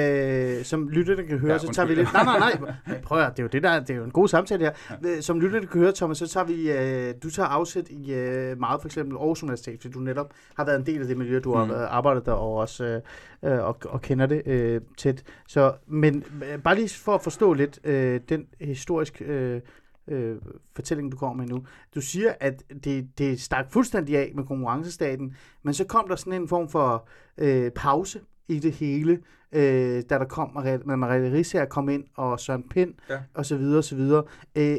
[0.58, 2.12] øh, som lytterne kan høre, ja, så tager vi lidt...
[2.12, 3.00] Nej, nej, nej.
[3.04, 4.72] Prøv at, det er jo det der, det er jo en god samtale her.
[5.04, 5.20] Ja.
[5.20, 8.80] Som lytterne kan høre, Thomas, så tager vi, øh, du tager afsæt i øh, meget
[8.80, 11.64] for eksempel Aarhus Universitet, fordi du netop har været en del af det miljø, du
[11.64, 11.70] mm.
[11.70, 15.22] har arbejdet der og også øh, øh, og, og kender det øh, tæt.
[15.48, 19.60] Så, men øh, bare lige for at forstå lidt øh, den historisk øh,
[20.08, 20.36] øh,
[20.74, 21.64] fortælling, du kommer med nu.
[21.94, 26.42] Du siger, at det, det stak fuldstændig af med konkurrencestaten, men så kom der sådan
[26.42, 29.12] en form for øh, pause i det hele,
[29.52, 33.18] øh, da der kom Mariette, Mariette Risser kom ind, og Søren Pind, Ja.
[33.34, 34.24] og så videre, og så videre.
[34.56, 34.76] Øh,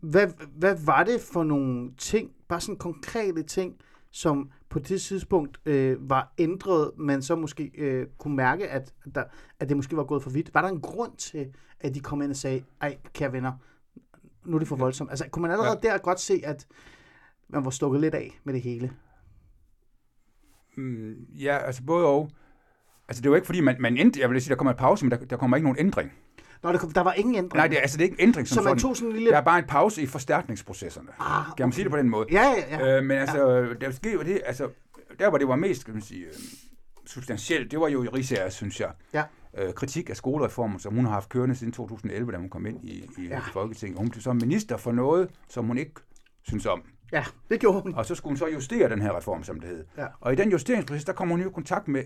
[0.00, 3.74] hvad, hvad var det for nogle ting, bare sådan konkrete ting,
[4.10, 9.24] som på det tidspunkt øh, var ændret, men så måske øh, kunne mærke, at, der,
[9.60, 10.54] at det måske var gået for vidt?
[10.54, 11.46] Var der en grund til,
[11.80, 13.52] at de kom ind og sagde, ej, kære venner,
[14.44, 15.10] nu er det for voldsomt?
[15.10, 15.88] Altså, kunne man allerede ja.
[15.88, 16.66] der godt se, at
[17.48, 18.92] man var stukket lidt af med det hele?
[20.76, 22.30] Mm, ja, altså både og.
[23.08, 25.04] Altså det var ikke fordi, man, man endte, jeg vil sige, der kommer en pause,
[25.04, 26.12] men der, der kommer ikke nogen ændring.
[26.62, 27.56] Nå, der, kom, der var ingen ændring.
[27.56, 28.80] Nej, det, altså det er ikke en ændring som så man sådan.
[28.80, 29.30] tog sådan en lille...
[29.30, 31.08] Der er bare en pause i forstærkningsprocesserne.
[31.18, 32.26] Ah, Kan man sige det på den måde?
[32.30, 32.96] Ja, ja, ja.
[32.96, 34.68] Øh, men altså, der skete jo det, altså,
[35.18, 36.32] der hvor det var mest, kan man sige, øh,
[37.06, 38.92] substantielt, det var jo Risager, synes jeg.
[39.14, 39.24] Ja.
[39.58, 42.84] Øh, kritik af skolereformen, som hun har haft kørende siden 2011, da hun kom ind
[42.84, 43.38] i, i, Ja.
[43.52, 43.98] Folketinget.
[43.98, 45.94] Hun blev så minister for noget, som hun ikke
[46.42, 46.82] synes om.
[47.12, 47.94] Ja, det gjorde hun.
[47.94, 49.84] Og så skulle hun så justere den her reform, som det hed.
[49.98, 50.06] Ja.
[50.20, 52.04] Og i den justeringsproces, der kommer hun jo i kontakt med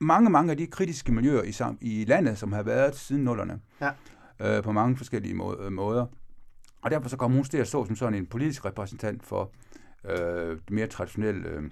[0.00, 3.60] mange, mange af de kritiske miljøer i, sam- i landet, som har været siden nullerne.
[3.80, 3.90] Ja.
[4.56, 6.06] Øh, på mange forskellige må- øh, måder.
[6.82, 9.52] Og derfor så kommer hun til at stå som sådan en politisk repræsentant for
[10.10, 10.18] øh,
[10.58, 11.62] det mere traditionelle øh,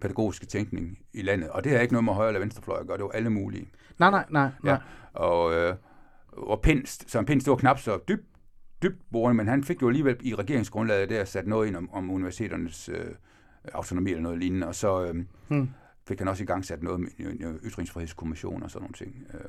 [0.00, 1.50] pædagogiske tænkning i landet.
[1.50, 3.68] Og det har ikke noget med højre eller venstrefløj at gøre, det var alle mulige.
[3.98, 4.50] Nej, nej, nej.
[4.64, 4.72] nej.
[4.72, 4.78] Ja.
[5.20, 5.74] Og, øh,
[6.32, 8.24] og Pind, Søren Pind stod knap så dybt,
[8.82, 12.10] dybt borende, men han fik jo alligevel i regeringsgrundlaget der sat noget ind om, om
[12.10, 13.06] universiteternes øh,
[13.74, 15.68] autonomi eller noget lignende, og så øh, Hmm.
[16.08, 19.26] fik han også i gang sat noget med en- en ytringsfrihedskommission og sådan nogle ting.
[19.34, 19.40] Øh,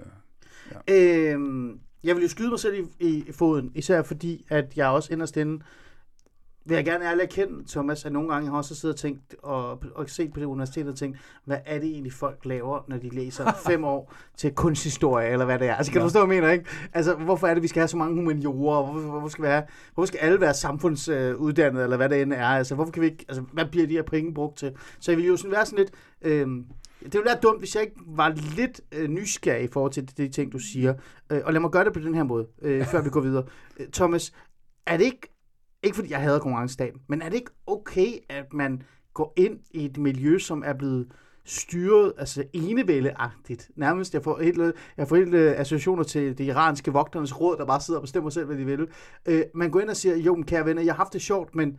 [0.89, 5.13] Øhm, jeg vil jo skyde mig selv i, i foden, især fordi, at jeg også
[5.13, 5.63] inderst inde,
[6.67, 9.35] vil jeg gerne ærligt erkende, Thomas, at nogle gange har jeg også siddet og tænkt,
[9.43, 12.97] og, og set på det universitet og tænkt, hvad er det egentlig folk laver, når
[12.97, 15.75] de læser fem år til kunsthistorie, eller hvad det er?
[15.75, 16.05] Altså, kan du Ja.
[16.05, 16.65] forstå, hvad jeg mener, ikke?
[16.93, 18.83] Altså, hvorfor er det, vi skal have så mange humaniorer?
[18.91, 22.45] Hvorfor, hvorfor, skal, vi have, hvorfor skal alle være samfundsuddannede, eller hvad det end er?
[22.47, 24.71] Altså, hvorfor kan vi ikke, altså, hvad bliver de her penge brugt til?
[24.99, 26.65] Så jeg vil jo sådan være sådan lidt, øhm,
[27.03, 30.23] det ville være dumt, hvis jeg ikke var lidt øh, nysgerrig i forhold til de,
[30.23, 30.93] de ting, du siger.
[31.31, 33.43] Øh, og lad mig gøre det på den her måde, øh, før vi går videre.
[33.79, 34.33] Øh, Thomas,
[34.87, 35.36] er det ikke,
[35.83, 39.85] ikke fordi jeg hader konkurrencestaten, men er det ikke okay, at man går ind i
[39.85, 41.07] et miljø, som er blevet
[41.45, 43.71] styret, altså enevældeagtigt.
[43.75, 47.65] Nærmest, jeg får helt, jeg får helt øh, associationer til det iranske vogternes råd, der
[47.65, 48.87] bare sidder og bestemmer selv, hvad de vil.
[49.25, 51.55] Øh, man går ind og siger, jo, men kære venner, jeg har haft det sjovt,
[51.55, 51.77] men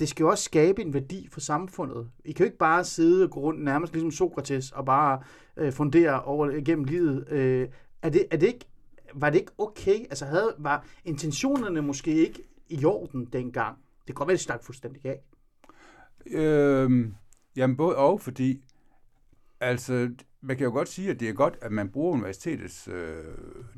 [0.00, 2.08] det skal jo også skabe en værdi for samfundet.
[2.24, 5.20] I kan jo ikke bare sidde og gå rundt nærmest ligesom Sokrates og bare
[5.56, 7.28] øh, fundere over gennem livet.
[7.30, 7.68] Øh,
[8.02, 8.66] er, det, er det ikke,
[9.14, 9.98] var det ikke okay?
[10.00, 13.76] Altså havde, var intentionerne måske ikke i orden dengang?
[13.76, 15.20] Det kan godt være, det stak fuldstændig af.
[16.26, 17.14] Øhm,
[17.56, 18.62] jamen både og, fordi
[19.60, 23.24] altså, man kan jo godt sige, at det er godt, at man bruger universitetets, øh,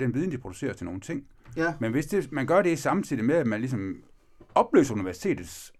[0.01, 1.27] den viden, de producerer til nogle ting.
[1.57, 1.75] Ja.
[1.81, 4.05] Men hvis det, man gør det samtidig med, at man ligesom
[4.55, 5.73] opløser universitetets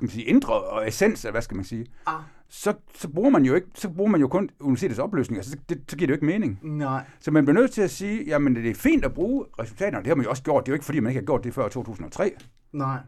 [0.00, 2.20] hvad skal man sige, indre og essens af, hvad skal man sige, Ah.
[2.48, 5.82] så, så, bruger man jo ikke, så bruger man jo kun universitetets opløsning, altså, det,
[5.88, 6.58] så giver det jo ikke mening.
[6.62, 7.04] Nej.
[7.20, 10.06] Så man bliver nødt til at sige, jamen det er fint at bruge resultaterne, det
[10.06, 11.54] har man jo også gjort, det er jo ikke fordi, man ikke har gjort det
[11.54, 12.34] før 2003.
[12.72, 12.98] Nej.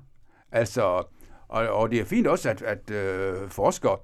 [0.53, 0.83] Altså,
[1.48, 3.96] og, og det er fint også, at, at øh, forskere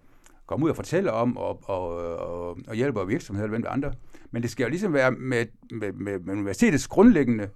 [0.47, 3.93] kommer ud og fortæller om og, og, og, og hjælper virksomheder eller hvem andre.
[4.31, 7.49] Men det skal jo ligesom være med, med, med, med universitetets grundlæggende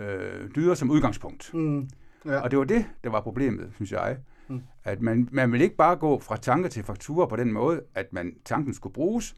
[0.00, 1.54] øh, dyder som udgangspunkt.
[1.54, 1.88] Mm.
[2.24, 2.40] Ja.
[2.40, 4.16] Og det var det, der var problemet, synes jeg.
[4.48, 4.62] Mm.
[4.84, 8.12] At man, man vil ikke bare gå fra tanker til fakturer på den måde, at
[8.12, 9.34] man tanken skulle bruges.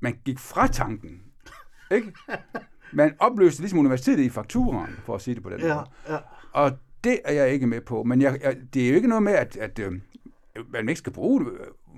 [0.00, 1.22] Man gik fra tanken.
[1.96, 2.12] Ikke?
[2.92, 5.86] Man opløste ligesom universitetet i fakturen, for at sige det på den Ja, måde.
[6.08, 6.16] ja.
[6.52, 6.72] Og
[7.04, 8.02] det er jeg ikke med på.
[8.02, 9.92] Men jeg, jeg, det er jo ikke noget med, at, at øh,
[10.68, 11.44] man ikke skal bruge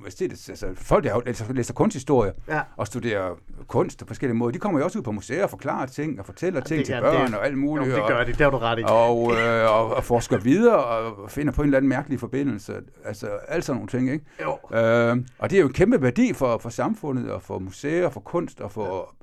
[0.00, 0.48] universitetet.
[0.48, 2.60] Altså, folk, der læser, læser kunsthistorie Ja.
[2.76, 3.34] og studerer
[3.66, 6.26] kunst på forskellige måder, de kommer jo også ud på museer og forklarer ting og
[6.26, 7.88] fortæller ting det- til ja, børn det- og alt muligt.
[7.90, 8.82] Jo, det gør og, de, det har du ret i.
[8.86, 12.74] og, øh, og, og forsker videre og finder på en eller anden mærkelig forbindelse.
[13.04, 14.24] Altså alt sådan nogle ting, ikke?
[14.42, 14.76] Jo.
[14.78, 18.20] Øh, og det er jo en kæmpe værdi for, for samfundet og for museer, for
[18.20, 19.14] kunst og for,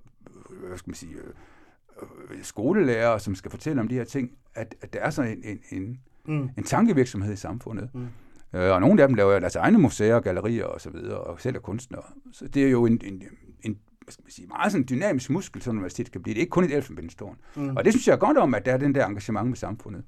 [0.64, 4.30] øh, hvad skal man sige, øh, øh, skolelærer, som skal fortælle om de her ting,
[4.56, 6.50] at, at der er sådan en, en, en, Mm.
[6.58, 7.90] en tankevirksomhed i samfundet.
[7.94, 8.08] Mm.
[8.54, 11.60] Øh, og nogle af dem laver deres egne museer, gallerier og så videre, og sælger
[11.60, 12.04] kunstnere.
[12.32, 13.24] Så det er jo en, en,
[13.64, 16.34] en hvad skal man sige, meget sådan dynamisk muskel, som universitetet kan blive.
[16.34, 17.38] Det er ikke kun et elfenbenstårn.
[17.56, 17.78] Mm.
[17.78, 20.04] Og det synes jeg er godt om, at der er den der engagement med samfundet.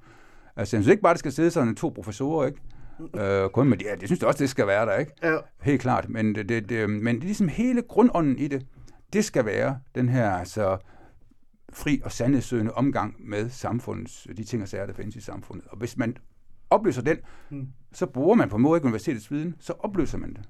[0.56, 2.60] Altså, jeg synes ikke bare, det skal sidde sådan to professorer, ikke?
[3.16, 5.12] Øh, kun de, ja, det synes jeg også, det skal være der, ikke?
[5.24, 5.38] Ja.
[5.62, 6.10] Helt klart.
[6.10, 8.66] Men det, det, det, men det er ligesom hele grundånden i det.
[9.14, 10.78] Det skal være den her altså,
[11.74, 15.68] fri og sandhedssøgende omgang med samfundets, de ting og sager, der findes i samfundet.
[15.68, 16.18] Og hvis man
[16.70, 17.18] opløser den,
[17.50, 17.68] mm.
[17.94, 20.42] så bruger man på en måde ikke universitetets viden, så opløser man det.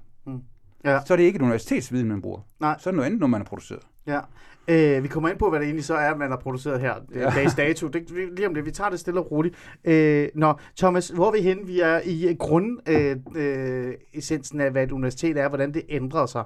[0.84, 1.00] Ja.
[1.06, 2.40] Så er det ikke et universitetsviden, man bruger.
[2.60, 2.76] Nej.
[2.78, 3.82] Så er det noget andet, når man har produceret.
[4.06, 4.20] Ja.
[4.68, 6.94] Øh, vi kommer ind på, hvad det egentlig så er, man har produceret her.
[7.14, 7.20] Ja.
[7.20, 7.30] Ja.
[7.30, 7.88] Dags dato.
[7.88, 8.64] Det, lige om det.
[8.64, 9.56] Vi tager det stille og roligt.
[9.84, 11.66] Øh, nå, Thomas, hvor er vi henne?
[11.66, 16.26] Vi er i grund øh, øh, essensen af, hvad et universitet er, hvordan det ændrer
[16.26, 16.44] sig.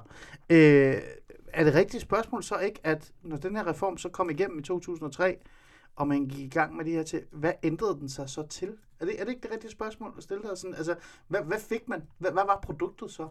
[0.49, 0.95] Øh,
[1.53, 4.61] er det rigtige spørgsmål så ikke, at når den her reform så kom igennem i
[4.61, 5.37] 2003,
[5.95, 8.69] og man gik i gang med de her til, hvad ændrede den sig så til?
[8.99, 10.75] Er det, er det ikke det rigtige spørgsmål at stille dig sådan?
[10.75, 10.95] Altså,
[11.27, 12.03] hvad, hvad fik man?
[12.17, 13.27] Hvad, hvad var produktet så?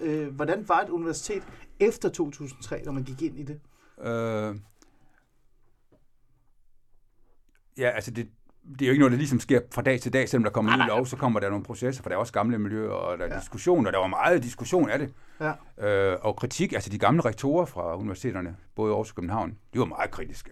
[0.00, 1.42] Øh, hvordan var et universitet
[1.80, 3.60] efter 2003, når man gik ind i det?
[3.98, 4.56] Øh,
[7.78, 8.28] ja, altså det,
[8.78, 10.76] det er jo ikke noget, der ligesom sker fra dag til dag, selvom der kommer
[10.76, 13.24] ny lov, så kommer der nogle processer, for der er også gamle miljøer, og der
[13.24, 13.40] er ja.
[13.40, 15.14] diskussion, og der var meget diskussion af det.
[15.40, 16.12] Ja.
[16.12, 19.84] Øh, og kritik, altså de gamle rektorer fra universiteterne, både Aarhus og København, de var
[19.84, 20.50] meget kritiske.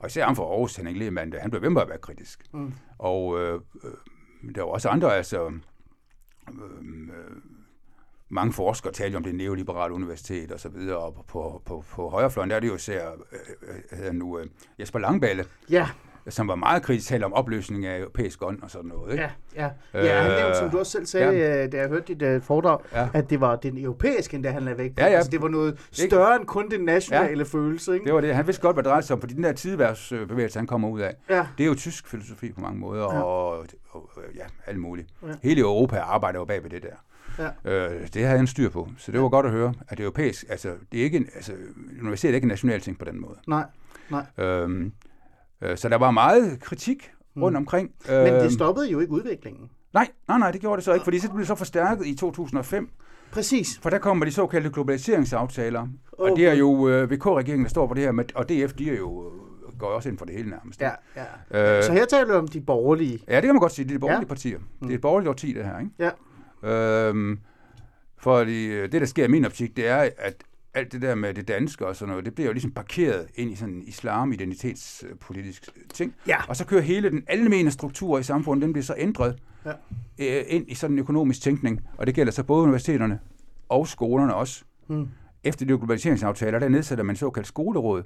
[0.00, 2.44] Og især ham fra Aarhus, Henning Lehmann, han blev ved med at være kritisk.
[2.52, 2.72] Mm.
[2.98, 5.54] Og øh, øh, der var også andre, altså øh,
[6.48, 7.36] øh,
[8.28, 12.08] mange forskere talte om det neoliberale universitet og så videre, og på, på, på, på
[12.08, 13.16] højrefløjen, der er det jo især, øh,
[13.62, 14.46] øh, hedder nu, øh,
[14.78, 15.88] Jesper Langballe, Ja,
[16.30, 19.12] som var meget kritisk, talte om opløsning af europæisk ånd og sådan noget.
[19.12, 19.24] Ikke?
[19.56, 20.04] ja, ja.
[20.04, 21.66] Ja, han Øh, nævnte, som du også selv sagde, ja.
[21.66, 23.08] da jeg hørte dit uh, foredrag, ja.
[23.14, 24.94] At det var den europæiske, endda han lagde væk på.
[24.98, 25.12] Ja, ja.
[25.16, 27.42] Altså, det var noget større end kun den nationale ja.
[27.58, 28.04] følelse, ikke?
[28.04, 28.34] Det var det.
[28.34, 31.00] Han vidste godt, hvad det drejede sig om, fordi den der tidværdsbevægelse, han kommer ud
[31.00, 31.46] af, Ja.
[31.58, 33.22] det er jo tysk filosofi på mange måder, ja.
[33.22, 33.58] og,
[33.90, 35.08] og ja, alt muligt.
[35.22, 35.32] Ja.
[35.42, 36.94] Hele Europa arbejder jo bag ved det der.
[37.64, 37.72] Ja.
[37.72, 40.44] Øh, det havde han styr på, så det var godt at høre, at det europæisk,
[40.48, 41.52] altså, det er ikke, en- altså,
[42.00, 43.34] universitetet er ikke en national ting på den måde.
[43.48, 43.64] Nej,
[44.10, 44.24] nej.
[44.38, 44.90] Øhm, øh,
[45.76, 47.90] så der var meget kritik rundt omkring.
[48.08, 48.12] Mm.
[48.14, 49.70] Men det Øhm, stoppede jo ikke udviklingen.
[49.94, 52.14] Nej, nej, nej, det gjorde det så ikke, fordi så blev det så forstærket i
[52.16, 52.90] 2005,
[53.32, 53.78] Præcis.
[53.82, 55.80] for der kommer de såkaldte globaliseringsaftaler,
[56.12, 58.72] og Åh, det er jo øh, VK-regeringen, der står for det her, med, og DF,
[58.72, 59.32] de er jo,
[59.68, 60.80] øh, går også ind for det hele nærmest.
[60.80, 60.90] Ja,
[61.52, 61.76] ja.
[61.78, 63.18] Øh, Så her taler vi om de borgerlige.
[63.28, 63.84] Ja, det kan man godt sige.
[63.84, 64.28] Det er de borgerlige Ja.
[64.28, 64.58] partier.
[64.82, 65.90] Det er et borgerligt årti, det her, ikke?
[66.62, 67.08] Ja.
[67.08, 67.38] Øhm,
[68.18, 70.34] for det, der sker i min optik, det er, at
[70.74, 73.50] alt det der med det danske og sådan noget, det bliver jo ligesom parkeret ind
[73.52, 76.14] i sådan en islam-identitetspolitisk ting.
[76.26, 76.36] Ja.
[76.48, 79.72] Og så kører hele den almene struktur i samfundet, den bliver så ændret Ja.
[80.18, 81.80] øh, ind i sådan en økonomisk tænkning.
[81.98, 83.18] Og det gælder så både universiteterne
[83.68, 84.64] og skolerne også.
[84.88, 85.08] Mm.
[85.44, 88.02] Efter de globaliseringsaftaler, der nedsætter man såkaldt skoleråd,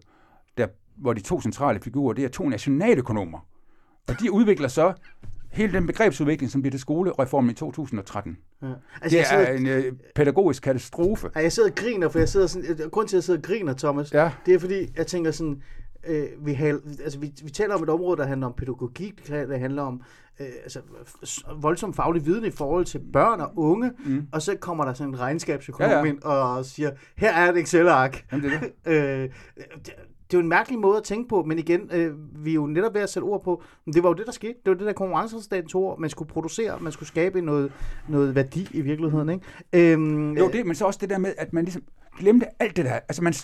[0.59, 3.47] der, hvor de to centrale figurer, det er to nationaløkonomer.
[4.09, 4.93] Og de udvikler så
[5.55, 8.37] hele den begrebsudvikling, som bliver til skolereformen i 2013.
[8.63, 8.67] Ja.
[9.03, 11.31] Altså, det sidder, er en øh, pædagogisk katastrofe.
[11.37, 13.45] Ja, jeg sidder og griner, for jeg sidder sådan, grund til, at jeg sidder og
[13.45, 14.31] griner, Thomas, Ja.
[14.47, 15.63] det er fordi, jeg tænker sådan,
[16.07, 19.59] øh, vi, har, altså, vi, vi taler om et område, der handler om pædagogik, der
[19.59, 20.03] handler om
[20.41, 20.81] øh, altså,
[21.61, 24.27] voldsom faglig viden i forhold til børn og unge, mm.
[24.33, 25.99] og så kommer der sådan en regnskabsøkonom ja.
[25.99, 26.05] ja.
[26.05, 28.25] ind og siger, her er et Excel-ark.
[28.33, 29.23] Jamen, det er det.
[29.23, 29.31] øh,
[30.35, 32.13] det, er jo en mærkelig måde at tænke på, men igen, øh,
[32.45, 34.33] vi er jo netop ved at sætte ord på, men det var jo det, der
[34.33, 34.55] skete.
[34.65, 36.01] Det var det der konkurrenceresultat tog ord.
[36.01, 37.73] Man skulle producere, man skulle skabe noget,
[38.09, 39.93] noget værdi i virkeligheden, ikke?
[39.93, 41.83] Øhm, Jo, det, men så også det der med, at man ligesom
[42.19, 42.93] glemte alt det der.
[42.93, 43.35] Altså, man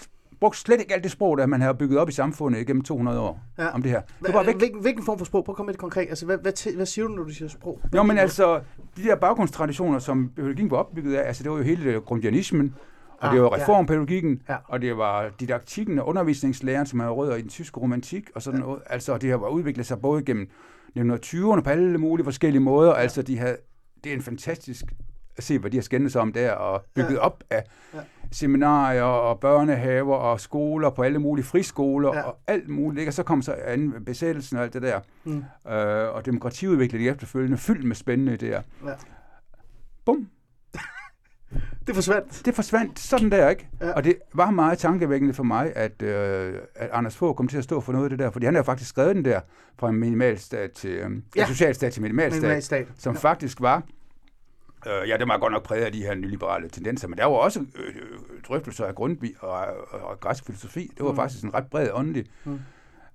[0.41, 3.21] brugte slet ikke alt det sprog, der man har bygget op i samfundet igennem 200
[3.21, 3.69] år Ja.
[3.69, 4.01] om det her.
[4.27, 4.57] Det var væk.
[4.57, 5.45] Hvilken, hvilken form for sprog?
[5.45, 6.07] Prøv at komme med det konkret.
[6.09, 7.81] Altså, hvad, hvad, hvad siger du, når du siger sprog?
[7.97, 8.61] Jo, men altså,
[8.97, 12.75] de der baggrundstraditioner, som biologien var opbygget af, altså det var jo hele grundianismen,
[13.21, 13.63] og Ah, det var ja.
[13.63, 14.57] reformpædagogikken, Ja.
[14.65, 18.61] og det var didaktikken og undervisningslæren, som havde rødder i den tyske romantik, og sådan
[18.61, 18.83] noget.
[18.87, 20.49] Altså, det har var udviklet sig både gennem
[20.99, 22.93] 1920'erne på alle mulige forskellige måder.
[22.93, 23.57] Altså, de havde,
[24.05, 24.85] det er en fantastisk
[25.37, 27.19] at se, hvad de har skændet sig om der, og bygget Ja.
[27.19, 27.99] op af Ja.
[28.33, 32.19] seminarier og børnehaver og skoler på alle mulige friskoler Ja.
[32.19, 32.25] ja.
[32.25, 33.01] og alt muligt.
[33.01, 33.11] Ikke?
[33.11, 35.01] Og så kom så anden besættelsen og alt det der.
[35.25, 35.45] Mm.
[35.73, 38.87] Øh, og demokratiudviklingen efterfølgende, fyldt med spændende idéer.
[38.89, 38.93] Ja.
[40.05, 40.29] Bum,
[41.87, 42.43] Det forsvandt.
[42.45, 43.69] det forsvandt sådan der, ikke?
[43.81, 43.87] Ja.
[43.87, 43.93] Ja.
[43.93, 47.65] Og det var meget tankevækkende for mig, at, øh, at Anders Fogh kom til at
[47.65, 49.41] stå for noget af det der, fordi han har faktisk skrevet den der
[49.79, 51.07] fra en minimalstat til, øh, Ja.
[51.37, 51.47] ja.
[51.47, 52.87] socialstat til minimalstat, Minimalstat.
[52.99, 53.83] som faktisk var,
[54.87, 57.37] øh, ja, det var godt nok præget af de her nyliberale tendenser, men der var
[57.37, 59.51] også øh, øh, drøftelser af Grundtvig og,
[59.91, 60.91] og, og græsk filosofi.
[60.97, 61.17] Det var mm.
[61.17, 62.25] faktisk en ret bred åndelig.
[62.45, 62.61] Mm.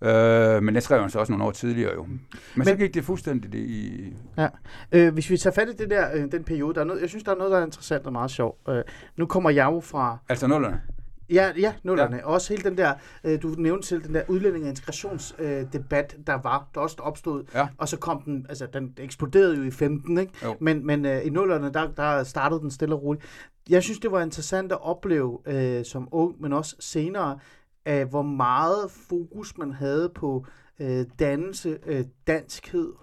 [0.05, 2.03] Øh, men det skrev han så også nogle år tidligere jo.
[2.03, 2.19] Men,
[2.55, 4.13] men så gik det fuldstændig i...
[4.37, 4.47] Ja.
[4.91, 7.09] Øh, hvis vi tager fat i det der, øh, den periode, der er noget, jeg
[7.09, 8.59] synes, der er noget, der er interessant og meget sjovt.
[8.69, 8.83] Øh,
[9.17, 10.81] nu kommer jeg jo fra, Altså nullerne.
[11.29, 12.15] ja, ja, nullerne.
[12.15, 12.25] Ja.
[12.25, 16.33] Også hele den der, øh, du nævnte selv, den der udlænding- og integrationsdebat, øh, der
[16.43, 17.43] var, der også opstod.
[17.53, 17.67] Ja.
[17.77, 20.33] Og så kom den, altså den eksploderede jo i 15, ikke?
[20.43, 20.55] Jo.
[20.59, 23.25] Men, men øh, i nullerne, der, der startede den stille og roligt.
[23.69, 27.39] Jeg synes, det var interessant at opleve øh, som ung, men også senere,
[27.85, 30.45] af hvor meget fokus man havde på
[30.79, 32.93] øh, dannelse, øh, danskhed,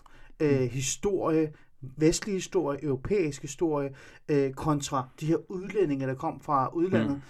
[0.41, 1.53] øh, historie,
[1.97, 3.91] vestlig historie, europæisk historie,
[4.29, 7.11] øh, kontra de her udlændinge, der kom fra udlandet.
[7.17, 7.21] Mm.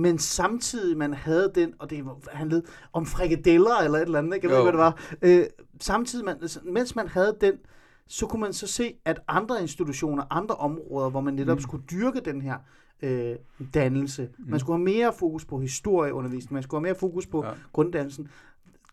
[0.00, 4.34] Men samtidig man havde den, og det var- handlede om frikadeller eller et eller andet,
[4.34, 4.46] ikke?
[4.46, 5.40] jeg ved ikke, hvad det var.
[5.40, 5.46] Øh,
[5.80, 7.54] samtidig, man, altså, mens man havde den,
[8.06, 11.62] så kunne man så se, at andre institutioner, andre områder, hvor man netop mm.
[11.62, 12.56] skulle dyrke den her
[13.02, 13.36] øh,
[13.74, 14.50] dannelse, mm.
[14.50, 17.50] man skulle have mere fokus på historieundervisning, man skulle have mere fokus på ja.
[17.72, 18.28] Grunddannelsen,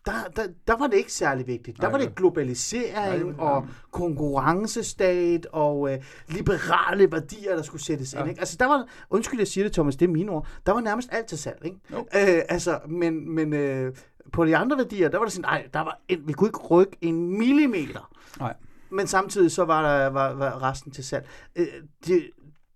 [0.06, 1.76] der, der, der var det ikke særlig vigtigt.
[1.76, 3.42] Der Nej, var det globalisering Nej, ja.
[3.42, 8.20] og konkurrencestat og øh, liberale værdier, der skulle sættes ja.
[8.20, 8.28] ind.
[8.28, 8.40] Ikke?
[8.40, 11.08] Altså der var, undskyld jeg siger det Thomas, det er mine ord, der var nærmest
[11.12, 11.64] alt til salg.
[11.64, 11.76] Ikke?
[11.92, 11.98] Jo.
[11.98, 13.94] Øh, altså, men, men øh,
[14.32, 16.58] på de andre værdier, der var det sådan, nej, der var en, vi kunne ikke
[16.58, 18.14] rykke en millimeter.
[18.38, 18.54] Nej.
[18.90, 21.26] Men samtidig så var der var, var resten til salg.
[21.56, 21.66] Øh,
[22.06, 22.30] det,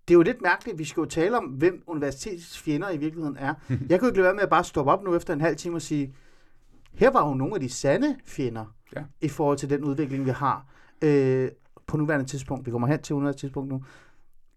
[0.09, 3.37] det er jo lidt mærkeligt, vi skal jo tale om, hvem universitetets fjender i virkeligheden
[3.37, 3.55] er.
[3.89, 5.77] Jeg kunne ikke lade være med at bare stoppe op nu efter en halv time
[5.77, 6.15] og sige,
[6.95, 8.65] her var jo nogle af de sande fjender
[8.97, 9.03] Ja.
[9.21, 10.67] i forhold til den udvikling, vi har
[11.03, 11.49] øh,
[11.87, 12.67] på nuværende tidspunkt.
[12.67, 13.85] Vi kommer hen til nuværende tidspunkt nu.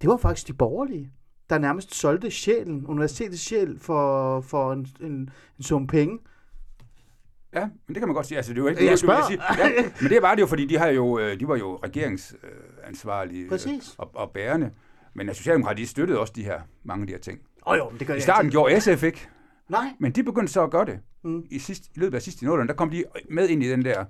[0.01, 1.11] Det var faktisk de borgerlige,
[1.49, 5.11] der nærmest solgte sjælen, universitetets sjæl, for, for en, en,
[5.57, 6.19] en sum penge.
[7.53, 8.37] Ja, men det kan man godt sige.
[8.37, 9.27] Altså, det er jo ikke, Jeg spørger.
[9.27, 9.41] Sige.
[9.57, 9.69] Ja,
[10.01, 13.49] men det var det jo, fordi de, har jo, øh, de var jo regeringsansvarlige øh,
[13.49, 13.95] Præcis.
[13.97, 14.71] og, og bærende.
[15.17, 17.39] Men Socialdemokratiet de støttede også de her, mange af de her ting.
[17.61, 18.51] Oh, jo, men det gør I jeg starten altid.
[18.51, 19.27] gjorde SF ikke,
[19.69, 20.99] Nej, men de begyndte så at gøre det.
[21.23, 21.43] Mm.
[21.51, 24.05] I, sidst, I løbet af sidste nullerne, der kom de med ind i den der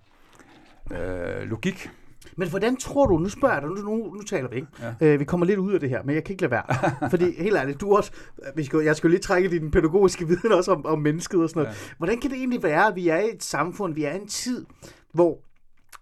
[0.91, 1.89] øh, logik.
[2.37, 4.67] Men hvordan tror du, nu spørger jeg dig, nu, nu, nu taler vi ikke.
[4.81, 4.93] Ja.
[5.07, 6.65] Øh, vi kommer lidt ud af det her, men jeg kan ikke lade være.
[7.09, 8.11] Fordi helt ærligt, du også,
[8.55, 11.49] vi skal, jeg skal jo lige trække din pædagogiske viden også om, om mennesket og
[11.49, 11.75] sådan noget.
[11.75, 11.93] Ja.
[11.97, 14.27] Hvordan kan det egentlig være, at vi er i et samfund, vi er i en
[14.27, 14.65] tid,
[15.13, 15.39] hvor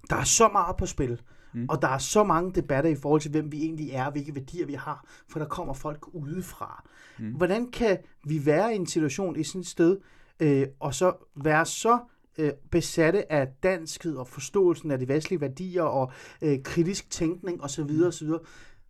[0.09, 1.21] der er så meget på spil,
[1.55, 1.65] mm.
[1.69, 4.65] og der er så mange debatter i forhold til, hvem vi egentlig er, hvilke værdier
[4.65, 6.83] vi har, for der kommer folk udefra.
[7.19, 7.31] Mm.
[7.31, 9.97] Hvordan kan vi være i en situation i sådan et sted,
[10.39, 11.99] øh, og så være så
[12.37, 17.89] øh, besatte af danskhed og forståelsen af de vestlige værdier og øh, kritisk tænkning osv.
[18.07, 18.29] osv.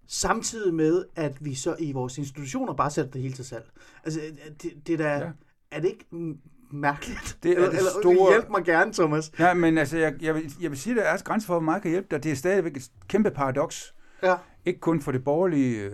[0.07, 3.71] Samtidig med, at vi så i vores institutioner bare sætter det hele til salg.
[4.03, 5.31] Altså, øh, det, det der, ja.
[5.71, 6.37] Er det ikke
[6.71, 7.37] mærkeligt?
[7.43, 9.31] Det er eller, det store- Hjælp mig gerne, Thomas.
[9.39, 11.61] Ja, men altså, jeg, jeg, vil, jeg vil sige, at der er grænser for, hvor
[11.61, 12.23] meget kan hjælpe dig.
[12.23, 13.93] Det er stadigvæk et kæmpe paradoks.
[14.23, 14.35] Ja.
[14.65, 15.91] Ikke kun for det borgerlige øh,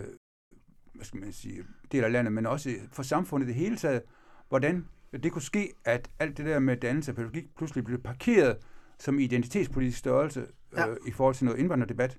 [0.96, 4.02] hvad skal man sige, del af landet, men også for samfundet i det hele taget.
[4.50, 4.86] Hvordan
[5.24, 8.58] det kunne ske, at alt det der med dannelse og pædagogik pludselig blev parkeret
[9.00, 10.46] som identitetspolitisk størrelse
[10.78, 10.90] Ja.
[10.90, 12.18] øh, i forhold til noget indvandrerdebat,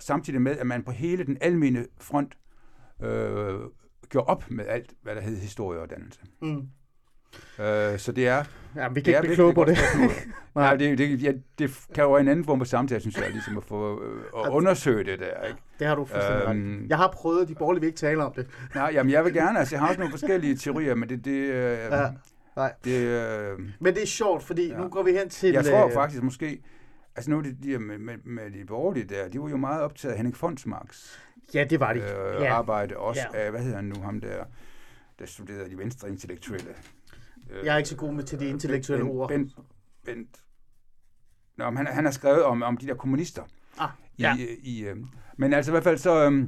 [0.00, 2.38] samtidig med, at man på hele den almene front
[3.02, 3.60] øh,
[4.08, 6.20] gjorde op med alt, hvad der hed historie og dannelse.
[6.42, 6.68] Mm.
[7.58, 8.44] Øh, så det er...
[8.76, 9.78] Ja, vi kan ikke blive kloge på et det.
[10.54, 13.30] Nej, det, det, ja, det kan jo være en anden form for samtale, synes jeg,
[13.30, 15.58] ligesom at få øh, at undersøge det der, ikke?
[15.78, 16.48] Det har du fuldstændig.
[16.48, 16.86] Øhm.
[16.88, 18.46] Jeg har prøvet, de borgerlige vil ikke tale om det.
[18.74, 21.30] Nej, jamen jeg vil gerne, altså jeg har også nogle forskellige teorier, men det, det,
[21.32, 22.08] øh, Ja,
[22.56, 22.72] nej.
[22.84, 24.76] det øh, Men det er sjovt, fordi Ja.
[24.78, 25.52] nu går vi hen til...
[25.52, 26.62] jeg tror øh, faktisk måske,
[27.16, 30.12] altså nu de, de med, med, med de borgerlige der, de var jo meget optaget
[30.12, 31.20] af Henning Fonsmarks
[31.54, 32.00] Ja, det var de.
[32.00, 32.52] øh, ja.
[32.54, 33.38] arbejde, også Ja.
[33.44, 34.44] af, hvad hedder han nu, ham der,
[35.18, 36.68] der studerede de venstre intellektuelle.
[37.50, 39.28] Øh, Jeg er ikke så god med til de intellektuelle Bent- ord.
[39.28, 39.52] Bent,
[40.04, 40.42] Bent.
[41.56, 43.42] Nå, han, han har skrevet om, om de der kommunister.
[43.78, 44.36] Ah, I, ja.
[44.62, 44.96] i, øh,
[45.36, 46.30] men altså i hvert fald så...
[46.30, 46.42] Øh,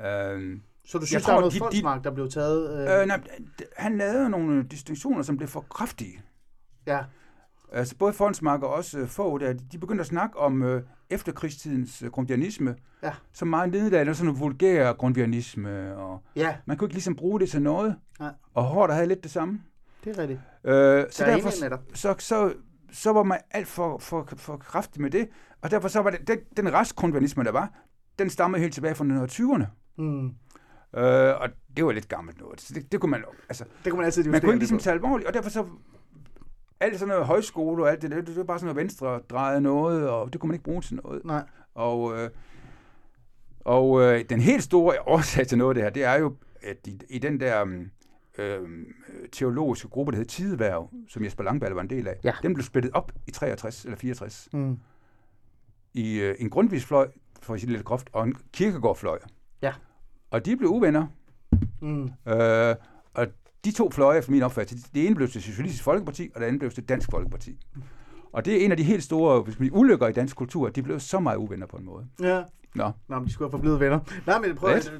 [0.00, 2.88] øh, Så du Jeg synes, tror, der er noget de- folksmagt, der blev taget...
[2.88, 3.20] Øh, øh, nej,
[3.76, 6.22] han lavede nogle distinktioner, som blev for kraftige.
[6.86, 7.04] ja.
[7.72, 12.02] Altså både Fonsmark og også øh, få, der, de begyndte at snakke om øh, efterkrigstidens
[12.02, 13.12] øh, grundvianisme, Ja.
[13.32, 17.50] som meget nedladende sådan en vulgær grundvianisme, og ja, man kunne ikke ligesom bruge det
[17.50, 17.96] til noget.
[18.20, 18.32] Nej.
[18.54, 19.60] Og Hård havde lidt det samme.
[20.04, 20.40] det er rigtigt.
[20.64, 21.50] Øh, så, er derfor,
[21.94, 22.54] så, så,
[22.92, 25.28] så var man alt for, for, for kraftig med det,
[25.62, 27.70] og derfor så var det, den, den restgrundvianisme, der var,
[28.18, 29.64] den stammede helt tilbage fra 1920'erne.
[29.98, 30.26] Mm.
[30.96, 32.60] Øh, og det var lidt gammelt noget.
[32.60, 34.94] Så det, det kunne man, altså, Det kunne man altid man kunne ikke ligesom tage
[34.94, 35.66] alvorligt, og derfor så
[36.80, 39.62] alt sådan noget højskole og alt det det, det var bare sådan noget venstre drejet
[39.62, 41.24] noget, og det kunne man ikke bruge til noget.
[41.24, 41.42] Nej.
[41.74, 42.30] Og, øh,
[43.60, 46.76] og øh, den helt store årsag til noget af det her, det er jo, at
[46.86, 47.90] i, i den der mm,
[48.38, 48.68] øh,
[49.32, 52.32] teologiske gruppe, der hed Tideværv, som Jesper Langballe var en del af, Ja.
[52.42, 54.78] den blev splittet op i 63 eller 64 Mm.
[55.94, 57.08] i øh, en grundvisfløj,
[57.42, 59.18] for at sige det lidt groft, og en kirkegårdfløj.
[59.62, 59.72] Ja.
[60.30, 61.06] Og de blev uvenner.
[61.82, 62.02] Mm.
[62.28, 62.74] Øh,
[63.14, 63.26] og
[63.64, 66.60] de to fløje, efter min opfattelse, det ene blev til Socialistisk Folkeparti, og det andet
[66.60, 67.58] blev til Dansk Folkeparti.
[68.32, 70.76] Og det er en af de helt store hvis man, ulykker i dansk kultur, at
[70.76, 72.06] de blev så meget uvenner på en måde.
[72.20, 72.42] Ja.
[72.74, 73.98] Nå, Nå, men de skulle have forblivet venner.
[74.26, 74.92] Nej, men prøv at,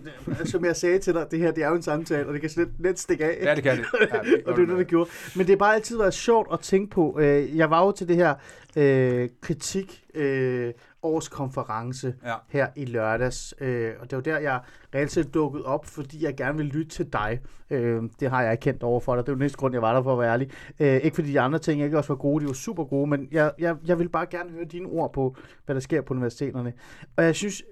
[0.45, 2.51] som jeg sagde til dig, det her, det er jo en samtale, og det kan
[2.51, 3.39] slet let stikke af.
[3.43, 3.85] ja, det kan det.
[4.01, 5.11] Ja, og det er det, det gjorde.
[5.37, 7.19] Men det har bare altid været sjovt at tænke på.
[7.21, 8.35] Øh, Jeg var jo til det her
[8.77, 10.73] øh, kritik øh,
[11.05, 12.35] årskonference Ja.
[12.49, 13.55] her i lørdags.
[13.61, 14.61] Øh, og det var der, jeg
[14.95, 17.41] reelt set dukkede op, fordi jeg gerne vil lytte til dig.
[17.71, 19.23] Øh, det har jeg ikke kendt over for dig.
[19.25, 20.51] Det er jo den næste grund, jeg var der for at være ærlig.
[20.81, 23.29] Øh, ikke fordi de andre ting ikke også var gode, de var super gode, men
[23.33, 26.73] jeg, jeg, jeg vil bare gerne høre dine ord på, hvad der sker på universiteterne.
[27.17, 27.63] Og jeg synes,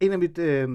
[0.00, 0.68] en af, mit, øh,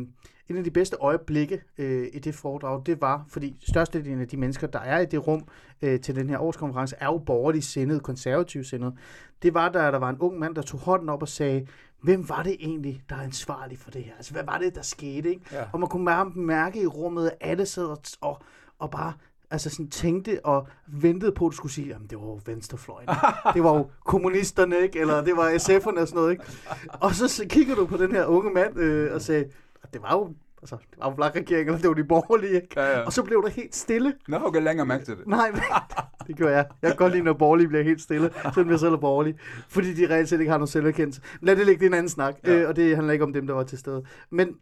[0.49, 4.37] en af de bedste øjeblikke øh, i det foredrag, det var, fordi størstedelen af de
[4.37, 5.47] mennesker, der er i det rum
[5.81, 8.93] øh, til den her årskonference, er jo borgerligt sindet, konservativt sindet.
[9.41, 11.67] Det var, da der var en ung mand, der tog hånden op og sagde,
[12.01, 14.13] hvem var det egentlig, der er ansvarlig for det her?
[14.15, 15.29] Altså, hvad var det, der skete?
[15.29, 15.41] Ikke?
[15.51, 15.63] Ja.
[15.73, 18.41] Og man kunne mærke i rummet, at alle sad og, og,
[18.79, 19.13] og bare
[19.51, 23.09] altså sådan tænkte og ventede på, at du skulle sige, jamen det var jo venstrefløjen.
[23.53, 24.99] det var jo kommunisterne, ikke?
[24.99, 26.43] Eller det var SF'erne og sådan noget, ikke?
[26.89, 29.45] Og så, så kigger du på den her unge mand øh, og sagde,
[29.85, 32.67] "Ah, det var jo altså, det var jo regeringen, eller det var de borgerlige, ikke?
[32.75, 33.05] Ja, ja.
[33.05, 34.13] Og så blev der helt stille.
[34.27, 35.27] Nå, okay, længere mærke til det.
[35.27, 35.61] Nej, men,
[36.27, 36.65] det gør jeg.
[36.81, 39.35] Jeg kan godt lide, når borgerlige bliver helt stille, selvom jeg selv er borgerlig.
[39.69, 41.21] Fordi de reelt set ikke har nogen selverkendelse.
[41.41, 42.35] Lad det ligge, det er en anden snak.
[42.45, 42.53] Ja.
[42.53, 44.03] Øh, og det handler ikke om dem, der var til stede.
[44.29, 44.55] Men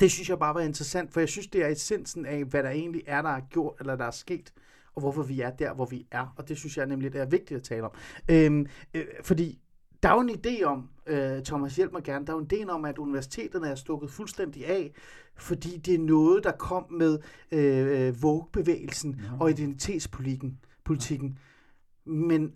[0.00, 2.70] det synes jeg bare var interessant, for jeg synes, det er essensen af, hvad der
[2.70, 4.52] egentlig er, der er gjort, eller der er sket,
[4.94, 6.34] og hvorfor vi er der, hvor vi er.
[6.36, 7.90] Og det synes jeg nemlig, det er vigtigt at tale om.
[8.28, 9.58] Øhm, øh, fordi
[10.02, 12.50] der er jo en idé om, øh, Thomas hjælp mig gerne, der er jo en
[12.52, 14.92] idé om, at universiteterne er stukket fuldstændig af,
[15.36, 17.18] fordi det er noget, der kom med
[17.52, 19.30] øh, Vogue-bevægelsen ja.
[19.40, 20.58] og identitetspolitikken.
[20.84, 21.38] Politikken.
[22.04, 22.52] Men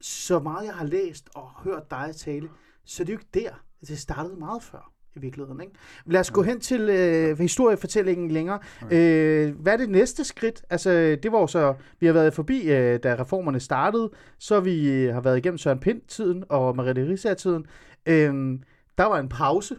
[0.00, 2.50] så meget jeg har læst og hørt dig tale,
[2.84, 3.64] så er det jo ikke der.
[3.80, 5.60] Det startede meget før i virkeligheden.
[5.60, 5.72] Ikke?
[6.06, 8.58] Lad os gå hen til øh, historiefortællingen længere.
[8.90, 10.64] Øh, hvad er det næste skridt?
[10.70, 10.90] Altså,
[11.22, 15.20] det var så, vi har været forbi, øh, da reformerne startede, så vi øh, har
[15.20, 17.66] været igennem Søren Pind-tiden og Mariette Risser-tiden.
[18.06, 18.58] Øh,
[18.98, 19.76] der var en pause,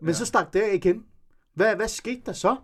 [0.00, 0.14] men ja.
[0.14, 1.04] så stak det igen.
[1.54, 2.56] Hvad, hvad skete der så?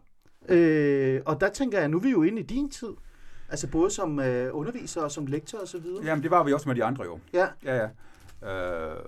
[0.49, 2.89] Øh, og der tænker jeg, nu er vi jo inde i din tid.
[3.51, 6.05] Altså både som øh, underviser og som lektor og så videre.
[6.05, 7.19] Jamen, det var vi også med de andre jo.
[7.33, 7.47] Ja.
[7.65, 7.89] Ja, ja.
[8.53, 9.05] Øh,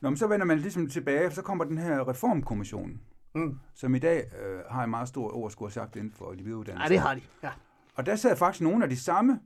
[0.00, 3.00] Nå, men så vender man ligesom tilbage, så kommer den her reformkommission,
[3.34, 3.58] Mm.
[3.74, 6.78] som i dag øh, har en meget stor overskud sagt inden for de videreuddannelser.
[6.78, 7.20] Nej, det har de.
[7.42, 7.50] Ja.
[7.94, 9.40] Og der sad faktisk nogle af de samme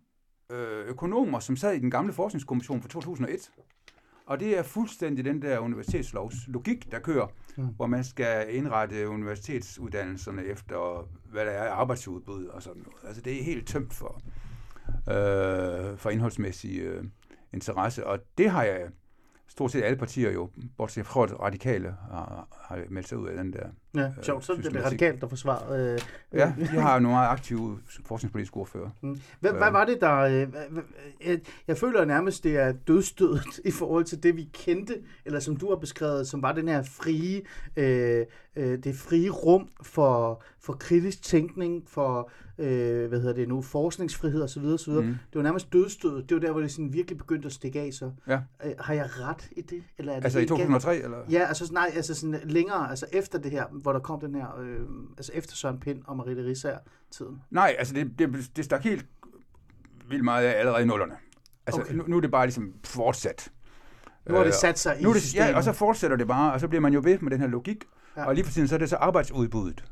[0.50, 3.50] øh, økonomer, som sad i den gamle forskningskommission fra 2001.
[4.26, 7.26] Og det er fuldstændig den der universitetslovs logik, der kører,
[7.56, 7.66] mm.
[7.66, 12.98] hvor man skal indrette universitetsuddannelserne efter, hvad der er arbejdsudbud og sådan noget.
[13.08, 14.20] Altså det er helt tømt for,
[15.08, 17.04] øh, for indholdsmæssig øh,
[17.52, 18.88] interesse, og det har jeg
[19.48, 23.36] stort set alle partier jo, bortset fra at radikale har, har meldt sig ud af
[23.36, 23.66] den der.
[23.94, 24.44] Ja, sjovt.
[24.44, 25.92] Så er det det radikalt, der forsvarer...
[25.94, 25.98] Øh,
[26.32, 28.90] Ja, de har nogle meget aktive forskningspolitiske ordfører.
[29.00, 29.20] Mm.
[29.40, 30.14] Hvad, hvad var det, der...
[30.14, 31.38] Øh,
[31.68, 35.68] jeg føler nærmest, det er dødstødet i forhold til det, vi kendte, eller som du
[35.68, 37.42] har beskrevet, som var den her frie,
[37.76, 38.26] øh,
[38.56, 44.42] øh, det frie rum for, for kritisk tænkning, for øh, hvad hedder det nu, forskningsfrihed
[44.42, 44.64] osv.
[44.64, 44.92] osv.
[44.92, 45.02] Mm.
[45.06, 46.28] Det var nærmest dødstødet.
[46.28, 48.10] Det var der, hvor det sådan virkelig begyndte at stikke af så.
[48.26, 48.40] Ja.
[48.64, 49.82] Øh, har jeg ret i det?
[49.98, 50.60] Eller er det Altså i helt galt?
[50.60, 51.18] 2003, eller?
[51.30, 54.58] Ja, altså nej, altså sådan længere, altså efter det her, hvor der kom den her,
[54.60, 54.80] øh,
[55.16, 56.78] altså efter Søren Pind og Mariette Risser
[57.10, 57.42] tiden.
[57.50, 59.06] Nej, altså det, det, det stak helt
[60.08, 61.14] vildt meget af allerede i nullerne.
[61.66, 61.94] Altså Okay.
[61.94, 63.50] nu, nu er det bare ligesom fortsat.
[64.28, 65.48] Nu har det Øh, sat sig nu er i det, systemet.
[65.48, 67.46] Ja, og så fortsætter det bare, og så bliver man jo ved med den her
[67.46, 67.84] logik.
[68.16, 68.24] Ja.
[68.26, 69.84] Og lige for tiden, så er det så arbejdsudbuddet.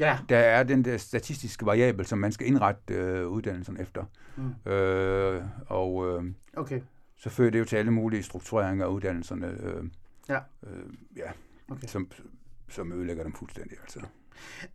[0.00, 4.04] Ja, Der er den der statistiske variabel, som man skal indrette øh, uddannelsen efter.
[4.36, 4.72] Mm.
[4.72, 6.24] Øh, og øh,
[6.56, 6.80] okay.
[7.16, 9.84] så fører det jo til alle mulige struktureringer af uddannelserne, øh,
[10.28, 10.38] Ja.
[10.66, 10.84] øh,
[11.16, 11.30] ja,
[11.70, 11.86] Okay.
[11.86, 12.10] som,
[12.68, 13.76] som ødelægger dem fuldstændig.
[13.82, 14.00] Altså.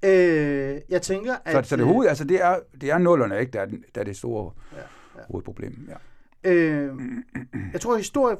[0.03, 1.65] Øh, jeg tænker, at...
[1.65, 3.65] Så, så det øh, hoved, altså det er, det er nullerne, ikke, der er,
[3.95, 4.77] der er det store Ja,
[5.15, 5.89] ja, hovedproblem.
[5.89, 6.51] Ja.
[6.51, 6.93] Øh,
[7.73, 8.37] jeg tror, at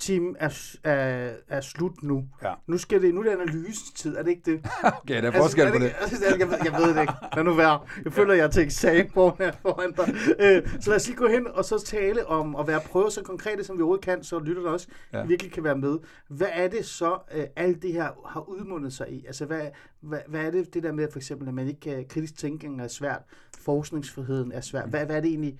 [0.00, 2.24] historietimen er, er, er slut nu.
[2.42, 2.54] Ja.
[2.66, 4.66] Nu, skal det, nu er det analysetid, er det ikke det?
[5.02, 5.92] Okay, der er forskel er på det.
[6.00, 7.12] Altså, jeg, jeg, jeg ved det ikke.
[7.36, 7.80] Lad nu være.
[8.04, 10.14] Jeg føler, jeg er til eksamen foran, her- foran dig.
[10.40, 13.22] Øh, så lad os lige gå hen og så tale om at være prøve så
[13.22, 15.18] konkrete, som vi overhovedet kan, så lytterne også ja.
[15.18, 15.24] Ja.
[15.26, 15.98] virkelig kan være med.
[16.28, 19.24] Hvad er det så, øh, alt det her har udmundet sig i?
[19.26, 19.62] Altså, hvad,
[20.00, 22.80] hvad, hvad er det, det der med for eksempel, at man ikke kan, kritisk tænkning
[22.80, 23.22] er svært,
[23.58, 24.88] forskningsfriheden er svært.
[24.88, 25.58] Hvad, hvad er det egentlig,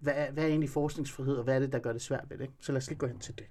[0.00, 2.38] hvad er, hvad er egentlig forskningsfrihed, og hvad er det, der gør det svært ved
[2.38, 2.50] det?
[2.60, 3.44] Så lad os lige gå hen til det.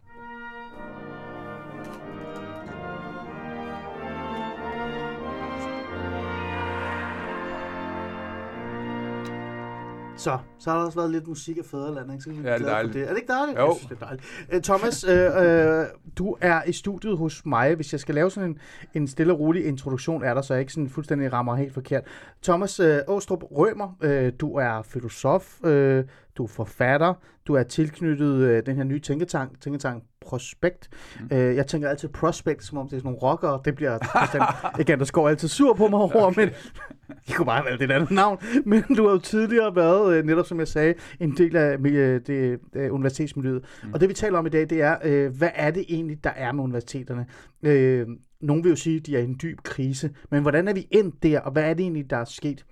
[10.17, 12.23] Så, så har der også været lidt musik af fædreland, ikke?
[12.23, 12.93] Så kan vi Ja, det er dejligt.
[12.93, 13.03] Det.
[13.03, 13.59] Er det ikke dejligt?
[13.59, 13.65] Jo.
[13.65, 14.25] Jeg synes, det er dejligt.
[14.51, 15.85] Øh, Thomas, øh, øh,
[16.17, 17.75] du er i studiet hos mig.
[17.75, 18.57] Hvis jeg skal lave sådan en,
[18.93, 22.03] en stille og rolig introduktion af dig, så jeg ikke sådan fuldstændig rammer helt forkert.
[22.43, 26.03] Thomas øh, Åstrup Rømer, øh, du er filosof, øh,
[26.37, 27.13] du er forfatter,
[27.47, 30.89] du er tilknyttet øh, den her nye tænketank, tænketank Prospekt.
[31.19, 31.37] Mm.
[31.37, 33.59] Øh, jeg tænker altid Prospect, som om det er sådan nogle rockere.
[33.65, 34.43] Det bliver Christian
[34.81, 36.49] Igen, der går altid sur på mig over, men
[37.27, 38.37] det kunne bare være det et andet navn.
[38.65, 42.21] Men du har jo tidligere været, øh, netop som jeg sagde, en del af øh,
[42.27, 43.63] det øh, universitetsmiljøet.
[43.83, 43.93] Mm.
[43.93, 46.29] Og det vi taler om i dag, det er, øh, hvad er det egentlig, der
[46.29, 47.25] er med universiteterne?
[47.63, 48.07] Øh,
[48.41, 50.09] nogle vil jo sige, at de er i en dyb krise.
[50.31, 52.65] Men hvordan er vi endt der, og hvad er det egentlig, der er sket?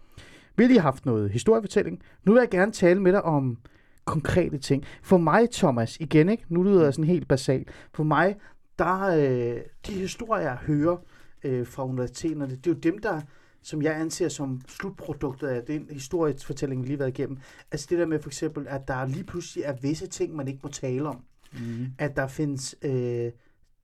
[0.58, 2.02] Vi har lige haft noget historiefortælling.
[2.26, 3.58] Nu vil jeg gerne tale med dig om
[4.06, 4.84] konkrete ting.
[5.02, 7.70] For mig, Thomas, igen ikke, nu lyder jeg sådan helt basalt.
[7.94, 8.36] For mig,
[8.80, 10.98] der øh, de historier, jeg hører
[11.44, 13.22] øh, fra universiteterne, det er jo dem, der
[13.66, 17.38] som jeg anser som slutproduktet af den historiefortælling, vi lige har været igennem.
[17.72, 20.60] Altså det der med for eksempel, at der lige pludselig er visse ting, man ikke
[20.64, 21.24] må tale om.
[21.54, 21.88] Mm.
[21.98, 23.32] At der findes øh,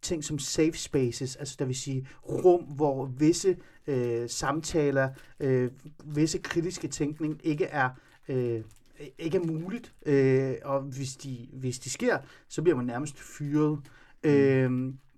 [0.01, 3.57] ting som safe spaces, altså der vil sige rum, hvor visse
[3.87, 5.09] øh, samtaler,
[5.39, 5.71] øh,
[6.05, 7.89] visse kritiske tænkning ikke er
[8.27, 8.61] øh,
[9.17, 13.79] ikke er muligt, øh, og hvis de, hvis de sker, så bliver man nærmest fyret.
[14.23, 14.71] Øh,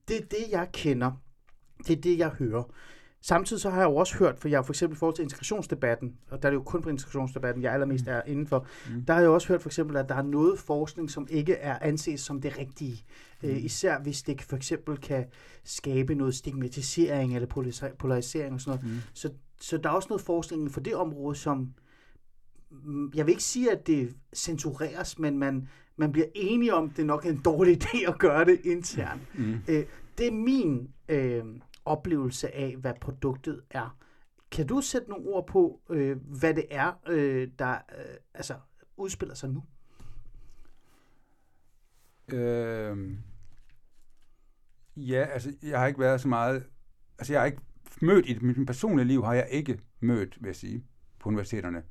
[0.08, 1.12] det er det, jeg kender.
[1.88, 2.64] Det er det, jeg hører.
[3.26, 5.24] Samtidig så har jeg jo også hørt, for jeg har for eksempel i forhold til
[5.24, 9.06] integrationsdebatten, og der er det jo kun på integrationsdebatten, jeg allermest er indenfor, mm.
[9.06, 11.54] der har jeg jo også hørt for eksempel, at der er noget forskning, som ikke
[11.54, 13.04] er anset som det rigtige.
[13.44, 13.50] Mm.
[13.50, 15.26] Øh, især hvis det for eksempel kan
[15.64, 17.48] skabe noget stigmatisering eller
[18.00, 18.96] polarisering og sådan noget.
[18.96, 19.02] Mm.
[19.14, 19.30] Så,
[19.62, 21.74] så der er også noget forskning for det område, som
[23.16, 27.06] jeg vil ikke sige, at det censureres, men man, man bliver enige om, at det
[27.06, 29.22] nok er en dårlig idé at gøre det internt.
[29.40, 29.54] Mm.
[29.54, 29.86] Øh,
[30.18, 31.46] det er min øh,
[31.86, 33.98] oplevelse af, hvad produktet er.
[34.52, 38.56] Kan du sætte nogle ord på, øh, hvad det er, øh, der øh, altså,
[38.98, 39.64] udspiller sig nu?
[42.38, 43.18] Øh,
[44.98, 46.66] ja, altså, jeg har ikke været så meget...
[47.20, 47.62] Altså, jeg har ikke
[48.02, 50.84] mødt i mit personlige liv, har jeg ikke mødt, vil jeg sige,
[51.20, 51.84] på universiteterne,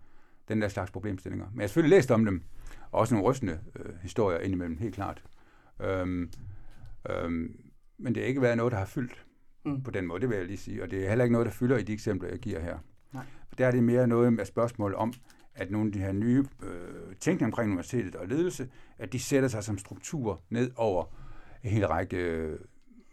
[0.53, 1.47] den der slags problemstillinger.
[1.51, 2.43] Men jeg har selvfølgelig læst om dem,
[2.91, 5.23] og også nogle rystende øh, historier indimellem, helt klart.
[5.83, 6.31] Øhm,
[7.11, 7.57] øhm,
[7.99, 9.27] men det har ikke været noget, der har fyldt
[9.65, 9.83] mm.
[9.83, 10.83] på den måde, det vil jeg lige sige.
[10.83, 12.79] Og det er heller ikke noget, der fylder i de eksempler, jeg giver her.
[13.13, 13.25] Nej.
[13.59, 15.13] Der er det mere noget med spørgsmål om,
[15.55, 19.49] at nogle af de her nye øh, tænkninger omkring universitetet og ledelse, at de sætter
[19.49, 21.05] sig som struktur ned over
[21.63, 22.49] en hel række, øh,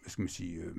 [0.02, 0.76] hvad skal man sige, øh,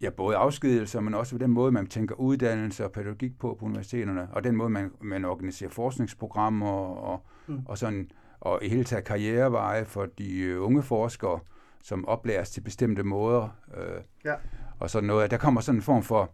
[0.00, 4.28] ja, både afskedelser, men også den måde, man tænker uddannelse og pædagogik på på universiteterne,
[4.32, 7.58] og den måde, man, man organiserer forskningsprogrammer og, mm.
[7.66, 11.40] og sådan, og i hele taget karriereveje for de øh, unge forskere,
[11.82, 14.34] som oplæres til bestemte måder, øh, Ja.
[14.78, 15.30] og sådan noget.
[15.30, 16.30] Der kommer sådan en form for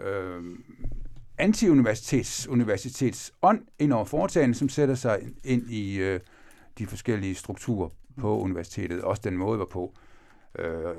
[0.00, 0.42] øh,
[1.38, 6.20] anti-universitets universitets ånd ind over foretagene, som sætter sig ind i øh,
[6.78, 7.88] de forskellige strukturer
[8.20, 9.02] på universitetet.
[9.02, 9.94] Også den måde, hvorpå
[10.58, 10.94] øh,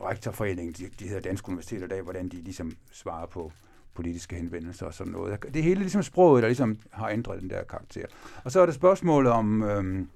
[0.00, 3.52] rektorforeningen, de, de hedder Danske Universiteter i dag, hvordan de ligesom svarer på
[3.94, 5.42] politiske henvendelser og sådan noget.
[5.42, 8.06] Det er hele ligesom sproget, der ligesom har ændret den der karakter.
[8.44, 10.08] Og så er der spørgsmålet om, øhm,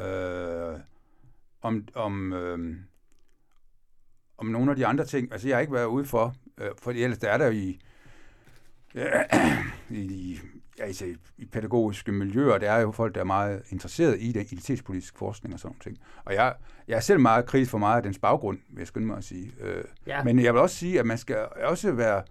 [0.00, 0.80] øh,
[1.62, 2.78] om, om, øhm,
[4.38, 5.32] om nogle af de andre ting.
[5.32, 7.80] Altså, jeg har ikke været ude for, øh, for ellers der er der jo i
[9.90, 10.40] i,
[10.78, 11.04] i, altså,
[11.38, 15.54] i pædagogiske miljøer, der er jo folk, der er meget interesseret i den identitetspolitiske forskning
[15.54, 15.98] og sådan ting.
[16.24, 16.54] Og jeg,
[16.88, 19.24] jeg er selv meget kritisk for meget af dens baggrund, vil jeg skynde mig at
[19.24, 19.52] sige.
[19.60, 20.24] Øh, Ja.
[20.24, 22.22] Men jeg vil også sige, at man skal også være,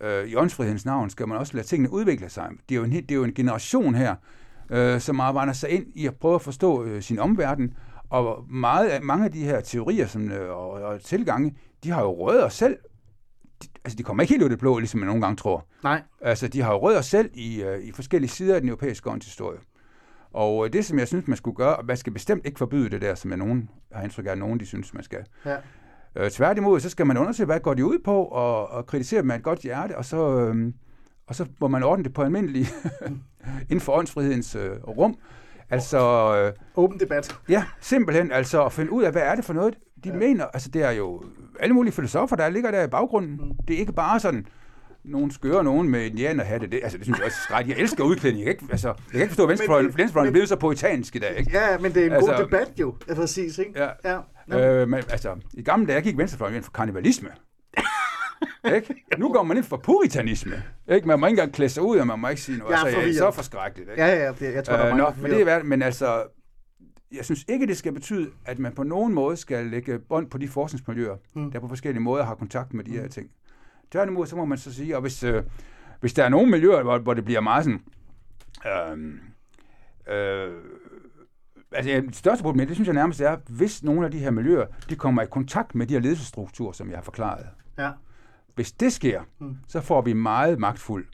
[0.00, 2.48] øh, i åndsfrihedens navn, skal man også lade tingene udvikle sig.
[2.68, 4.14] Det er jo en, det er jo en generation her,
[4.70, 7.74] øh, som arbejder sig ind i at prøve at forstå øh, sin omverden,
[8.10, 12.12] og meget mange af de her teorier som, øh, og, og tilgange, de har jo
[12.12, 12.76] rødder selv.
[13.62, 15.66] De, altså, de kommer ikke helt ud af det blå, ligesom man nogle gange tror.
[15.82, 16.02] Nej.
[16.20, 19.58] Altså, de har jo rødder selv i, øh, i forskellige sider af den europæiske åndshistorie.
[20.32, 22.90] Og øh, det, som jeg synes, man skulle gøre, og man skal bestemt ikke forbyde
[22.90, 25.24] det der, som jeg nogen har indtryk af, at nogen de synes, man skal.
[25.44, 25.56] Ja.
[26.16, 29.26] Øh, tværtimod, så skal man undersøge, hvad går de ud på, og, og kritisere dem
[29.26, 30.72] med et godt hjerte, og så, øh,
[31.26, 32.66] og så må man ordne det på almindelig,
[33.70, 35.16] inden for åndsfrihedens øh, rum.
[35.70, 35.98] Altså,
[36.36, 37.38] øh, Åben debat.
[37.48, 40.16] ja, simpelthen, altså at finde ud af, hvad er det for noget, de ja.
[40.16, 40.44] mener.
[40.44, 41.22] Altså, det er jo
[41.60, 43.30] alle mulige filosofer, der ligger der i baggrunden.
[43.42, 43.50] Mm.
[43.68, 44.46] Det er ikke bare sådan,
[45.04, 46.66] nogle skøre nogen med indianerhatte.
[46.66, 47.58] Det, altså, det synes jeg også er.
[47.60, 48.46] Jeg elsker udklædning.
[48.46, 51.18] Jeg kan ikke, altså, jeg kan ikke forstå, at venstrefløjen, venstrefløjen blevet så poetansk i
[51.18, 51.38] dag.
[51.38, 51.50] Ikke?
[51.58, 52.94] Ja, men det er en Altså- god debat jo.
[53.08, 53.72] Ja, præcis, ikke?
[54.04, 54.18] Ja.
[54.50, 54.80] ja.
[54.82, 57.28] Øh, men altså, i gamle dage gik venstrefløjen ind for kannibalisme.
[58.74, 58.94] ikke?
[59.18, 60.62] Nu går man ind for puritanisme.
[60.90, 61.08] Ikke?
[61.08, 62.70] Man må ikke engang klæde sig ud, og man må ikke sige noget.
[62.72, 63.90] Jeg er så, ja, forskrækkeligt.
[63.90, 64.02] Ikke?
[64.02, 66.22] Ja, ja, det, jeg tror, der er Øh, mange, nå, men det er men altså,
[67.12, 70.38] jeg synes ikke, det skal betyde, at man på nogen måde skal lægge bånd på
[70.38, 71.50] de forskningsmiljøer, mm.
[71.52, 73.30] der på forskellige måder har kontakt med de her ting.
[73.90, 75.42] Tværtimod, så må man så sige, og hvis, øh,
[76.00, 77.82] hvis der er nogle miljøer, hvor, hvor det bliver meget sådan,
[78.66, 79.14] øh,
[80.14, 80.54] øh,
[81.72, 84.66] altså det største problem, det synes jeg nærmest er, hvis nogle af de her miljøer,
[84.90, 87.46] de kommer i kontakt med de her ledelsesstrukturer, som jeg har forklaret.
[87.78, 87.90] Ja.
[88.54, 89.56] Hvis det sker, mm.
[89.68, 91.06] så får vi meget magtfuld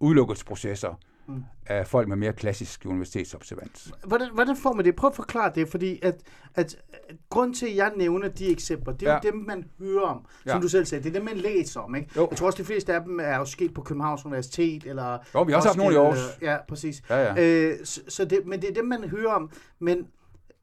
[0.00, 1.44] udelukkelsesprocesser mm.
[1.66, 3.92] af folk med mere klassisk universitetsobservans.
[4.06, 4.96] Hvordan, hvordan får man det?
[4.96, 6.14] Prøv at forklare det, fordi at,
[6.54, 6.76] at,
[7.08, 9.16] at grund til, at jeg nævner de eksempler, det er ja.
[9.24, 10.62] Jo dem, man hører om, som Ja.
[10.62, 11.04] du selv sagde.
[11.04, 12.10] Det er dem, man læser om, ikke?
[12.16, 12.28] Jo.
[12.30, 15.18] Jeg tror også, de fleste af dem er jo sket på Københavns Universitet, eller...
[15.34, 16.38] Jo, vi har også haft nogle i Aarhus.
[16.42, 17.02] Ja, præcis.
[17.10, 17.42] Ja, ja.
[17.70, 19.50] Øh, så, så det, men det er dem, man hører om.
[19.78, 20.06] Men,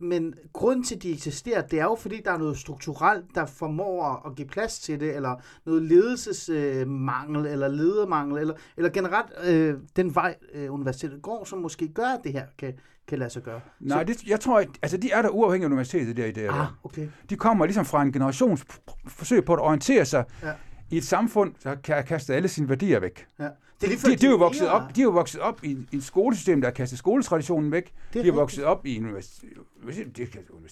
[0.02, 3.46] men grunden til, at de eksisterer, det er jo, fordi der er noget strukturelt, der
[3.46, 5.36] formår at give plads til det, eller
[5.66, 11.60] noget ledelsesmangel, øh, eller ledermangel, eller, eller generelt øh, den vej, øh, universitetet går, som
[11.60, 12.74] måske gør, at det her kan,
[13.08, 13.62] kan lade sig gøre.
[13.80, 16.48] Nej, det, jeg tror, at, altså de er der uafhængige af universitetet der i det.
[16.50, 17.08] Ah, okay.
[17.30, 18.66] De kommer ligesom fra en generations
[19.08, 20.52] forsøg på at orientere sig Ja.
[20.90, 23.26] i et samfund, der har kastet alle sine værdier væk.
[23.40, 23.48] Ja.
[23.82, 25.64] Det er lige før, De, de, er jo vokset op, de er jo vokset op
[25.64, 27.94] i, i et skolesystem, der har kastet skoletraditionen væk.
[28.16, 29.50] er De er vokset op i en universitet,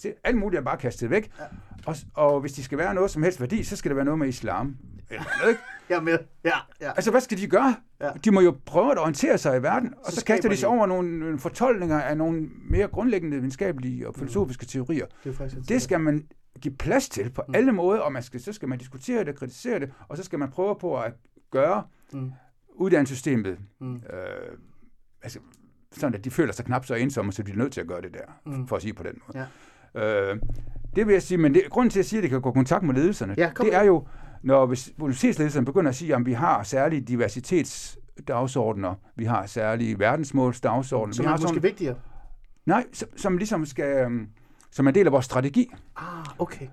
[0.03, 0.14] de.
[0.24, 1.32] Alt muligt er bare kastet væk.
[1.39, 1.43] Ja.
[1.86, 4.20] Og, og hvis de skal være noget som helst værdi, så skal det være noget
[4.20, 4.78] med islam.
[5.10, 5.62] Eller noget, ikke?
[5.89, 6.18] Jeg er med.
[6.45, 6.51] Ja,
[6.82, 6.91] ja.
[6.91, 7.76] Altså, hvad skal de gøre?
[8.01, 8.10] Ja.
[8.26, 10.68] De må jo prøve at orientere sig i verden, og Så så, kaster de sig
[10.68, 15.05] de- over nogle, fortolkninger af nogle mere grundlæggende videnskabelige og filosofiske teorier.
[15.24, 15.34] Det er
[15.68, 16.28] Det skal man
[16.62, 19.80] give plads til på alle måder, og man skal, så skal man diskutere det, kritisere
[19.80, 21.14] det, og så skal man prøve på at
[21.51, 21.84] gøre
[22.14, 22.32] Mm.
[22.80, 23.95] Uddannelsessystemet, Mm.
[23.95, 24.01] øh,
[25.21, 25.39] altså,
[25.91, 28.01] sådan at de føler sig knap så ensomme, så de er nødt til at gøre
[28.01, 28.67] det der, Mm.
[28.67, 29.47] for at sige på den måde.
[29.95, 30.32] Ja.
[30.32, 30.39] Øh,
[30.95, 32.49] det vil jeg sige, men det, grunden til, at jeg siger, at det kan gå
[32.49, 34.07] i kontakt med ledelserne, Ja, det er jo,
[34.43, 41.13] når hvis universitetsledelserne begynder at sige, at vi har særlige diversitetsdagsordner, vi har særlige verdensmålsdagsordner,
[41.15, 41.95] Som vi er har måske sådan, vigtigere.
[42.65, 44.27] nej, som, som ligesom skal, øhm,
[44.71, 46.67] som er en del af vores strategi, Ah, okay.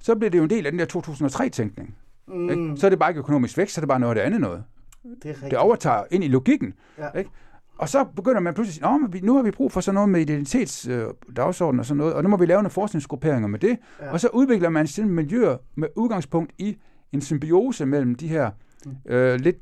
[0.00, 1.96] så bliver det jo en del af den der 2003-tænkning.
[2.28, 2.76] Mm, Ikke?
[2.76, 4.40] Så er det bare ikke økonomisk vækst, så er det bare noget af det andet
[4.40, 4.64] noget.
[5.02, 5.50] Det er rigtigt.
[5.50, 6.74] Det overtager ind i logikken.
[6.98, 7.10] Ja.
[7.18, 7.30] Ikke?
[7.78, 9.80] Og så begynder man pludselig at sige, "Nå, men vi- nu har vi brug for
[9.80, 13.58] sådan noget med identitetsdagsorden og sådan noget, og nu må vi lave nogle forskningsgrupperinger med
[13.58, 13.78] det.
[14.00, 14.12] Ja.
[14.12, 16.78] Og så udvikler man sådan miljøer med udgangspunkt i
[17.12, 18.50] en symbiose mellem de her
[18.86, 18.96] Mm.
[19.12, 19.56] øh, lidt,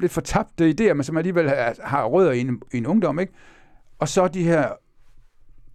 [0.00, 3.32] lidt fortabte idéer, men som alligevel har, har rødder i en, i en ungdom, ikke?
[3.98, 4.68] Og så de her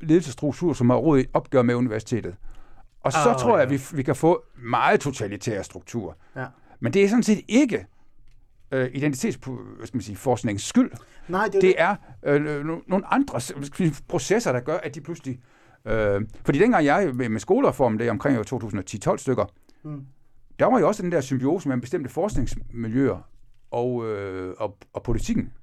[0.02, 2.36] ledelsesstrukturer, som har råd i opgør med universitetet.
[3.04, 3.76] Og så oh, tror jeg, ja.
[3.76, 6.14] at vi, vi kan få meget totalitære strukturer.
[6.36, 6.46] Ja.
[6.80, 7.86] Men det er sådan set ikke
[8.72, 10.92] øh, identitetsforskningens skyld.
[11.28, 13.40] Nej, det er Det er øh, no- nogle andre
[14.08, 15.40] processer, der gør, at de pludselig...
[15.86, 19.46] Øh, fordi dengang jeg med, med skolereformen, det er omkring år 2010-12 stykker,
[19.84, 20.06] Mm.
[20.60, 23.28] der var jo også den der symbiose mellem bestemte forskningsmiljøer
[23.72, 25.54] og, øh, og, og politikken.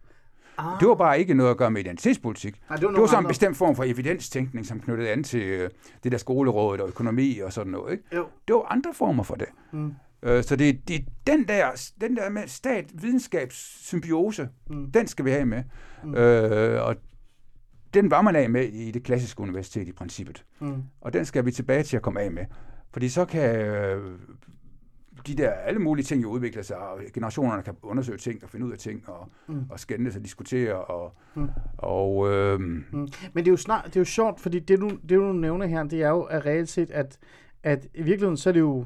[0.59, 0.81] Ah.
[0.81, 2.61] Det var bare ikke noget at gøre med identitetspolitik.
[2.69, 5.43] Nej, det var, Det var sådan en bestemt form for evidenstænkning, som knyttede an til
[5.43, 5.71] øh,
[6.05, 7.93] det der skoleråd og økonomi og sådan noget.
[7.93, 8.05] Ikke?
[8.17, 8.27] Jo.
[8.49, 9.47] Det var andre former for det.
[9.73, 9.95] Mm.
[10.23, 14.91] Øh, så det, det er den der, den der med stat-videnskabssymbiose, Mm.
[14.93, 15.63] den skal vi have med.
[16.05, 16.15] Mm.
[16.15, 16.97] Øh, og
[17.95, 20.45] den var man af med i det klassiske universitet i princippet.
[20.61, 20.83] Mm.
[21.01, 22.45] Og den skal vi tilbage til at komme af med.
[22.93, 24.19] Fordi så kan øh,
[25.27, 28.67] de der alle mulige ting jo udvikle sig, og generationerne kan undersøge ting og finde
[28.67, 29.63] ud af ting, og, Mm.
[29.71, 30.75] og skændes og diskutere.
[30.75, 31.49] Og, mm.
[31.79, 32.85] og øh, Mm.
[32.93, 35.67] Men det er jo snart, det er jo sjovt, fordi det du, det du nævner
[35.67, 37.19] her, det er jo at reelt set, at,
[37.63, 38.85] at i virkeligheden så er det jo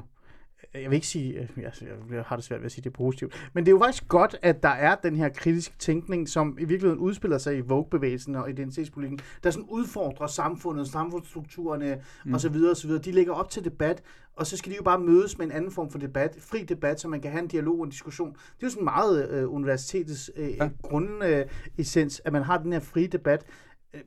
[0.73, 1.63] jeg vil ikke sige, øh,
[2.11, 4.07] jeg, har det svært ved at sige, det er positivt, men det er jo faktisk
[4.07, 8.35] godt, at der er den her kritiske tænkning, som i virkeligheden udspiller sig i Vogue-bevægelsen
[8.35, 12.33] og identitetspolitikken, der sådan udfordrer samfundet, samfundsstrukturerne mm.
[12.33, 12.55] osv.
[12.71, 12.91] osv.
[12.91, 14.03] De lægger op til debat,
[14.35, 16.99] og så skal de jo bare mødes med en anden form for debat, fri debat,
[16.99, 18.29] så man kan have en dialog og en diskussion.
[18.29, 20.69] Det er jo sådan meget øh, universitetets øh, ja.
[20.81, 23.45] grundessens, øh, at man har den her frie debat,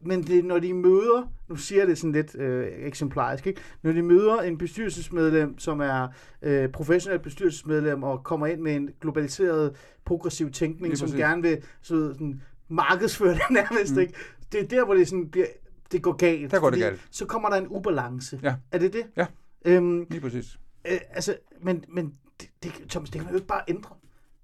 [0.03, 3.61] men det, når de møder, nu siger jeg det sådan lidt øh, eksemplarisk, ikke?
[3.83, 6.09] når de møder en bestyrelsesmedlem, som er
[6.43, 11.19] øh, professionel bestyrelsesmedlem, og kommer ind med en globaliseret, progressiv tænkning, Lige som præcis.
[11.19, 14.01] gerne vil så, sådan, markedsføre det nærmest, mm.
[14.01, 14.15] ikke?
[14.53, 15.47] det er der, hvor det, sådan bliver,
[15.93, 16.51] det går galt.
[16.51, 17.09] Der går det galt.
[17.11, 18.41] Så kommer der en ubalance.
[18.43, 18.55] Ja.
[18.73, 19.07] Er det det?
[19.17, 19.27] Ja,
[19.65, 20.59] øhm, lige præcis.
[20.91, 23.95] Øh, altså, men, men det, det, Thomas, det kan man jo ikke bare ændre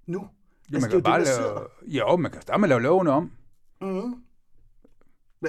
[0.05, 0.27] nu.
[0.71, 3.11] Ja, altså, man kan bare det, lave, jo, man kan starte med at lave lovene
[3.11, 3.31] om.
[3.81, 4.13] Mm.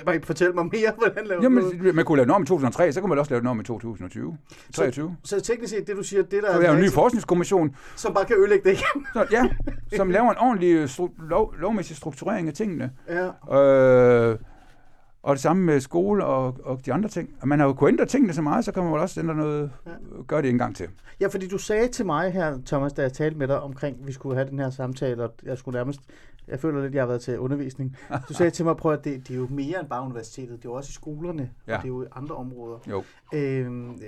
[0.03, 2.93] Hvad, fortælle mig mere, hvordan laver Jamen, man, man kunne lave den om i 2003,
[2.93, 4.37] så kunne man også lave den om i 2020.
[4.75, 5.17] 23.
[5.23, 6.73] Så, så teknisk set, det du siger, det der så er...
[6.73, 7.77] En ny forskningskommission.
[7.97, 9.07] Som bare kan ødelægge det igen.
[9.13, 9.49] så, ja,
[9.97, 12.91] som laver en ordentlig stru- lov, lovmæssig strukturering af tingene.
[13.09, 14.31] Ja.
[14.31, 14.39] Øh,
[15.23, 17.29] og det samme med skole og, og de andre ting.
[17.41, 19.35] Og man har jo kunnet ændre tingene så meget, så kan man vel også ændre
[19.35, 19.91] noget, ja.
[20.27, 20.89] gøre det en gang til.
[21.21, 24.07] Ja, fordi du sagde til mig her, Thomas, da jeg talte med dig omkring, at
[24.07, 26.01] vi skulle have den her samtale, og jeg skulle nærmest
[26.49, 27.97] jeg føler lidt, jeg har været til undervisning.
[28.29, 30.51] Du sagde til mig, prøv at det, det er jo mere end bare universitetet.
[30.51, 31.77] Det er jo også i skolerne, ja.
[31.77, 32.79] og det er jo i andre områder.
[32.91, 33.05] Jo.
[33.35, 33.99] Øhm,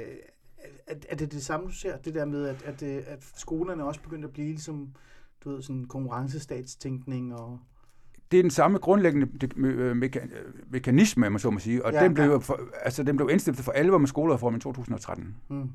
[0.87, 1.97] er, er det det samme, du ser?
[1.97, 4.89] Det der med, at, at, at skolerne også begyndt at blive ligesom,
[5.45, 7.59] du ved, sådan konkurrencestatstænkning og...
[8.31, 9.27] Det er den samme grundlæggende
[10.07, 10.29] meka-
[10.71, 12.37] mekanisme, man så må sige, og ja, den, blev, ja.
[12.37, 15.37] for, altså, den blev indstiftet for alvor med skolereformen i 2013.
[15.49, 15.71] Mm.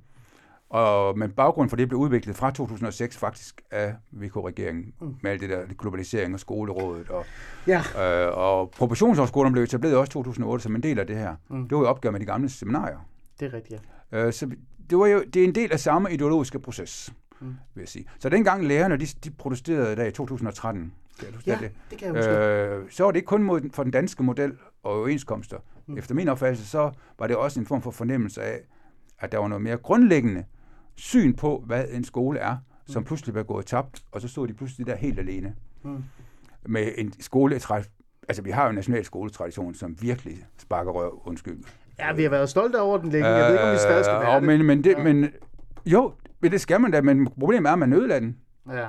[0.71, 5.15] Og, men baggrunden for det blev udviklet fra 2006 faktisk af VK-regeringen, mm.
[5.21, 7.09] med alt det der globalisering og skolerådet.
[7.09, 7.25] Og,
[7.67, 7.79] ja.
[7.79, 11.35] øh, og proportionshøjskolerne blev etableret også i 2008 som en del af det her.
[11.49, 11.63] Mm.
[11.63, 13.07] Det var jo opgør med de gamle seminarier.
[13.39, 14.25] Det er rigtigt, ja.
[14.25, 14.51] Øh, så
[14.89, 17.47] det, var jo, det er en del af samme ideologiske proces, mm.
[17.47, 18.05] vil jeg sige.
[18.19, 21.71] Så dengang lærerne, de, de protesterede der i 2013, kan ja, det?
[21.89, 22.27] det kan jeg.
[22.27, 24.53] Øh, så var det ikke kun mod, for den danske model
[24.83, 25.57] og overenskomster.
[25.87, 25.97] Mm.
[25.97, 28.59] Efter min opfattelse, så var det også en form for fornemmelse af,
[29.19, 30.43] at der var noget mere grundlæggende
[31.01, 33.05] syn på, hvad en skole er, som mm.
[33.05, 35.55] pludselig var gået tabt, og så stod de pludselig der helt alene.
[35.83, 36.03] Mm.
[36.65, 37.55] Med en skole,
[38.29, 41.63] altså vi har jo en national skoletradition, som virkelig sparker røv, undskyld.
[41.99, 43.27] Ja, vi har været stolte over den længe.
[43.27, 44.43] Jeg ved ikke, om vi stadig skal være øh, det.
[44.43, 45.03] Men, men, det, ja.
[45.03, 45.29] men
[45.85, 48.37] jo, det skal man da, men problemet er, at man ødelagde den.
[48.69, 48.87] Ja.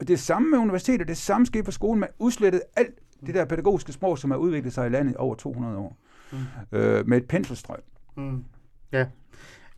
[0.00, 2.00] Det er samme med universitetet, det er samme sker på skolen.
[2.00, 2.94] Man udslettede alt
[3.26, 5.96] det der pædagogiske sprog, som har udviklet sig i landet over 200 år.
[6.32, 6.38] Mm.
[6.78, 7.78] Øh, med et penselstrøg.
[8.16, 8.44] Mm.
[8.92, 9.06] Ja.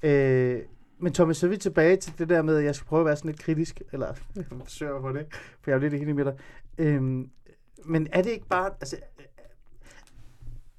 [0.02, 0.60] Øh,
[1.00, 3.06] men Thomas, så er vi tilbage til det der med, at jeg skal prøve at
[3.06, 4.14] være sådan lidt kritisk, eller
[4.60, 6.34] forsøger på det, for jeg er jo lidt enig med dig.
[6.78, 7.30] Øhm,
[7.84, 8.96] men er det ikke bare, altså,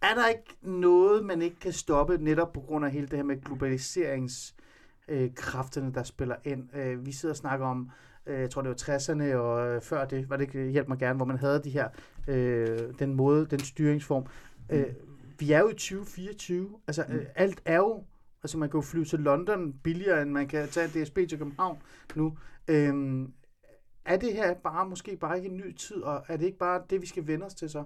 [0.02, 3.24] er der ikke noget, man ikke kan stoppe, netop på grund af hele det her
[3.24, 6.76] med globaliseringskræfterne, øh, der spiller ind?
[6.76, 7.92] Øh, vi sidder og snakker om,
[8.26, 11.00] øh, jeg tror det var 60'erne, og øh, før det, var det ikke hjælp mig
[11.00, 11.90] gerne, hvor man havde de her,
[12.28, 14.26] øh, den måde, den styringsform.
[14.70, 14.86] Øh,
[15.40, 18.04] vi er jo i 2024, altså øh, alt er jo
[18.44, 21.82] Altså man kan jo flyve til London billigere, end man kan tage DSB til København
[22.16, 22.38] nu.
[22.68, 23.34] Øhm,
[24.06, 26.82] er det her bare måske bare ikke en ny tid, og er det ikke bare
[26.90, 27.84] det, vi skal vende os til så?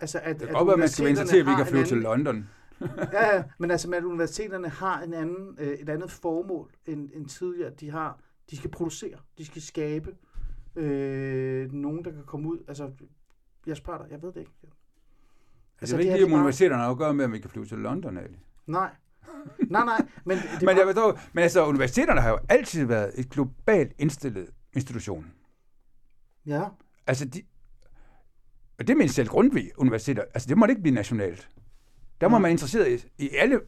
[0.00, 1.80] Altså, at, det kan godt være, man skal vende sig til, at vi kan flyve
[1.80, 2.48] anden, til London.
[3.12, 7.26] ja, ja, men altså, at universiteterne har en anden, øh, et andet formål end, end
[7.26, 7.70] tidligere.
[7.80, 8.18] De har,
[8.50, 10.14] de skal producere, de skal skabe
[10.76, 12.58] øh, nogen, der kan komme ud.
[12.68, 12.90] Altså,
[13.66, 14.52] jeg spørger dig, jeg ved det ikke.
[14.62, 14.76] Altså,
[15.80, 17.66] altså det er ikke lige, om universiteterne har at gøre med, at vi kan flyve
[17.66, 18.36] til London, Ali.
[18.66, 18.90] Nej,
[19.70, 20.06] nej, nej.
[20.24, 23.92] Men, det men, jeg ved dog, men altså, universiteterne har jo altid været et globalt
[23.98, 25.26] indstillet institution.
[26.46, 26.64] Ja.
[27.06, 27.42] Altså, de,
[28.78, 30.22] og det mener selv Grundtvig Universiteter.
[30.34, 31.48] Altså, det må det ikke blive nationalt.
[32.20, 32.40] Der må ja.
[32.40, 33.60] man interesseret i, i alle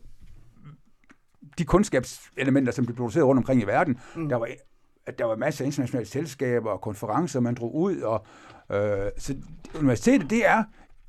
[1.58, 4.00] de kundskabselementer, som bliver produceret rundt omkring i verden.
[4.16, 4.28] Mm.
[4.28, 4.48] Der var
[5.06, 8.00] at der var masser af internationale selskaber og konferencer, man drog ud.
[8.00, 8.26] Og,
[8.70, 9.36] øh, så
[9.78, 10.64] universitetet, det er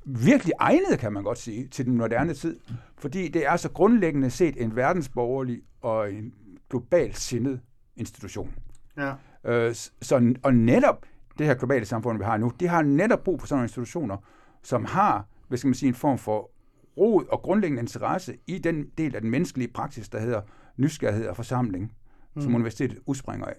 [0.06, 2.60] virkelig egnet, kan man godt sige, til den moderne tid.
[2.97, 6.34] Fordi det er så grundlæggende set en verdensborgerlig og en
[6.70, 7.60] globalt sindet
[7.95, 8.54] institution.
[8.97, 9.14] Ja.
[9.45, 11.06] Øh, så, og netop
[11.38, 14.18] det her globale samfund, vi har nu, de har netop brug for sådan nogle institutioner,
[14.62, 16.51] som har, hvad skal man sige, en form for
[16.97, 20.41] rod og grundlæggende interesse i den del af den menneskelige praksis, der hedder
[20.78, 21.91] nysgerrighed og forsamling,
[22.36, 22.41] mm.
[22.41, 23.56] som universitetet udspringer af.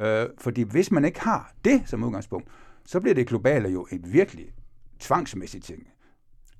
[0.00, 2.48] Øh, fordi hvis man ikke har det som udgangspunkt,
[2.84, 4.46] så bliver det globale jo et virkelig
[4.98, 5.88] tvangsmæssigt ting.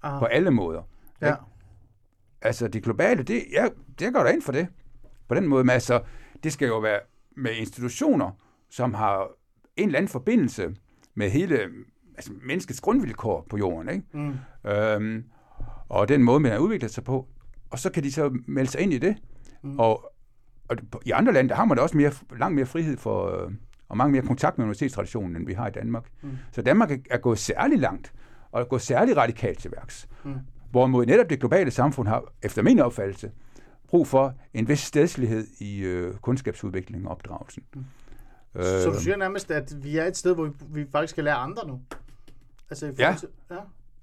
[0.03, 0.19] Ah.
[0.19, 0.83] På alle måder.
[1.21, 1.35] Ja.
[2.43, 3.69] Altså det globale, det, ja,
[3.99, 4.69] det går da ind for det.
[5.29, 6.03] På den måde, men altså,
[6.43, 7.01] det skal jo være
[7.37, 8.31] med institutioner,
[8.71, 9.29] som har
[9.77, 10.77] en eller anden forbindelse
[11.15, 11.61] med hele
[12.15, 13.89] altså, menneskets grundvilkår på jorden.
[13.89, 14.05] Ikke?
[14.13, 14.71] Mm.
[14.71, 15.25] Øhm,
[15.89, 17.29] og den måde, man har udviklet sig på.
[17.71, 19.17] Og så kan de så melde sig ind i det.
[19.63, 19.79] Mm.
[19.79, 20.17] Og
[20.69, 23.53] og i andre lande, der har man da også mere, langt mere frihed for, øh,
[23.89, 26.05] og mange mere kontakt med universitetstraditionen, end vi har i Danmark.
[26.23, 26.31] Mm.
[26.53, 28.13] Så Danmark er, er gået særlig langt,
[28.57, 30.09] og er gået særlig radikalt til værks.
[30.25, 30.35] Mm.
[30.71, 33.31] Hvorimod netop det globale samfund har, efter min opfattelse,
[33.89, 37.63] brug for en vis stedslighed i øh, kundskabsudviklingen og opdragelsen.
[37.75, 37.85] Mm.
[38.55, 41.35] Så du siger nærmest, at vi er et sted, hvor vi, vi faktisk skal lære
[41.35, 41.81] andre nu?
[42.71, 43.15] Altså, i Ja.
[43.19, 43.57] Til, ja.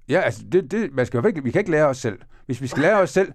[0.08, 2.18] Ja, altså, det, det, man skal, jo ikke- vi kan ikke lære os selv.
[2.46, 3.32] Hvis vi skal lære os selv,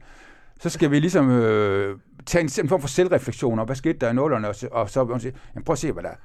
[0.60, 4.10] så skal vi ligesom øh, tage en, en form for selvreflektion, og hvad skete der
[4.10, 6.16] i nullerne, og, så- og så og sige, jamen, prøv at se, hvad der er.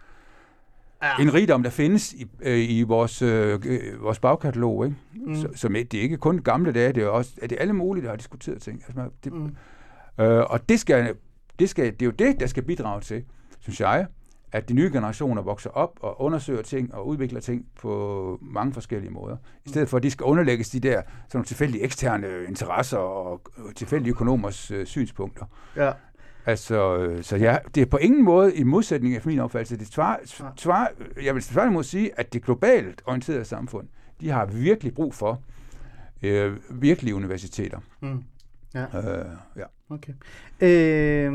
[1.03, 1.23] Ja.
[1.23, 4.97] En rigdom, der findes i, øh, i vores, øh, øh, vores bagkatalog, ikke?
[5.27, 5.35] Mm.
[5.37, 8.03] Så, som, det er ikke kun gamle dage, det er også er det alle mulige,
[8.05, 8.83] der har diskuteret ting.
[8.87, 10.25] Altså, man- det, mm.
[10.25, 11.15] øh, og det, skal,
[11.59, 13.25] det, skal, det er jo det, der skal bidrage til,
[13.61, 14.07] synes jeg,
[14.53, 19.11] at de nye generationer vokser op og undersøger ting og udvikler ting på mange forskellige
[19.11, 19.37] måder.
[19.65, 23.41] I stedet for, at de skal underlægges de der sådan tilfældige eksterne interesser og
[23.77, 25.45] tilfældige økonomers øh, synspunkter.
[25.77, 25.93] ja.
[26.47, 29.77] Altså, øh, så ja, det er på ingen måde i modsætning af min opfattelse.
[29.77, 30.21] Det svar,
[30.57, 30.93] svar,
[31.23, 33.89] jeg vil tværtimod sige, at det globalt orienterede samfund,
[34.21, 35.43] de har virkelig brug for
[36.23, 37.79] øh, virkelige universiteter.
[38.01, 38.23] Mm.
[38.75, 38.83] Ja.
[38.83, 39.27] Øh,
[39.57, 39.65] ja.
[39.91, 40.13] Okay.
[40.61, 41.33] Øh,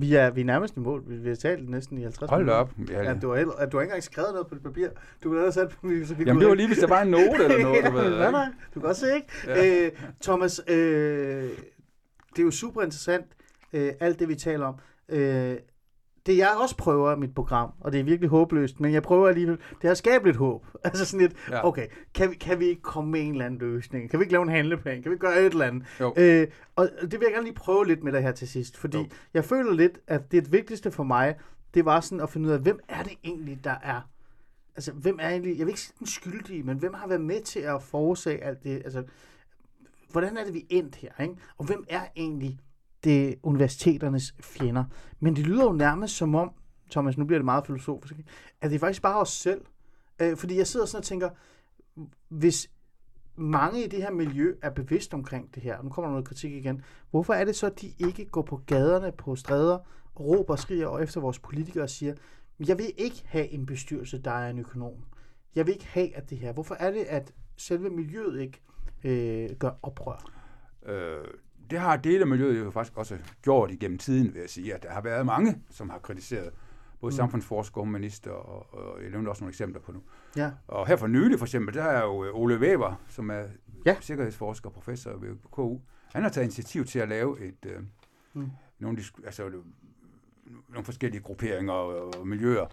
[0.00, 1.02] vi, er, vi er nærmest i mål.
[1.06, 2.60] Vi, vi har talt næsten i 50 Hold minutter.
[2.60, 2.70] op.
[2.90, 4.88] Ja, Ja, du har, du har ikke engang skrevet noget på dit papir.
[5.22, 7.08] Du kunne ellers sat på, så vi Jamen, det var lige, hvis der var en
[7.18, 7.84] note eller noget.
[7.84, 8.46] Du ved, nej, nej.
[8.74, 9.26] Du kan godt se, ikke?
[9.46, 9.84] Ja.
[9.86, 9.90] Øh,
[10.22, 10.74] Thomas, øh,
[12.30, 13.26] det er jo super interessant,
[13.74, 14.74] øh, alt det vi taler om.
[15.08, 15.56] Øh,
[16.26, 19.28] det jeg også prøver i mit program, og det er virkelig håbløst, men jeg prøver
[19.28, 20.66] alligevel, det er at skabe lidt håb.
[20.84, 21.66] Altså sådan lidt, Ja.
[21.66, 24.10] okay, kan vi, kan vi ikke komme med en eller anden løsning?
[24.10, 25.02] Kan vi ikke lave en handleplan?
[25.02, 25.84] Kan vi gøre et eller andet?
[26.00, 26.14] Jo.
[26.16, 28.96] Øh, og det vil jeg gerne lige prøve lidt med dig her til sidst, fordi
[28.98, 29.06] Jo.
[29.34, 31.34] jeg føler lidt, at det vigtigste for mig,
[31.74, 34.00] det var sådan at finde ud af, hvem er det egentlig, der er
[34.76, 37.40] altså, hvem er egentlig, jeg vil ikke sige den skyldige, men hvem har været med
[37.40, 39.02] til at forårsage alt det, altså,
[40.10, 41.34] hvordan er det, vi endt her, ikke?
[41.58, 42.60] Og hvem er egentlig
[43.04, 44.84] det universiteternes fjender?
[45.20, 46.50] Men det lyder jo nærmest som om,
[46.90, 48.14] Thomas, nu bliver det meget filosofisk,
[48.60, 49.60] at det er faktisk bare os selv.
[50.18, 51.30] Øh, fordi jeg sidder sådan og tænker,
[52.28, 52.70] hvis
[53.36, 56.28] mange i det her miljø er bevidst omkring det her, og nu kommer der noget
[56.28, 59.78] kritik igen, hvorfor er det så, at de ikke går på gaderne, på stræder,
[60.14, 62.14] og råber og skriger og efter vores politikere og siger,
[62.68, 65.04] jeg vil ikke have en bestyrelse, der er en økonom.
[65.54, 66.52] Jeg vil ikke have at det her.
[66.52, 68.60] Hvorfor er det, at selve miljøet ikke
[69.04, 70.30] øh, gør oprør?
[70.86, 71.24] Øh,
[71.70, 74.82] det har dele af miljøet jo faktisk også gjort igennem tiden, vil jeg sige, at
[74.82, 76.50] der har været mange, som har kritiseret
[77.00, 77.16] både mm.
[77.16, 80.00] samfundsforskere og humanister, og, og jeg nævnte også nogle eksempler på nu.
[80.36, 80.50] Ja.
[80.68, 83.42] Og her for nylig for eksempel, der er jo øh, Ole Weber, som er
[83.86, 83.96] Ja.
[84.00, 85.78] sikkerhedsforsker og professor ved KU.
[86.14, 87.80] Han har taget initiativ til at lave et, øh,
[88.34, 88.50] Mm.
[88.78, 89.52] nogle, altså, øh,
[90.68, 92.66] nogle forskellige grupperinger og, og miljøer,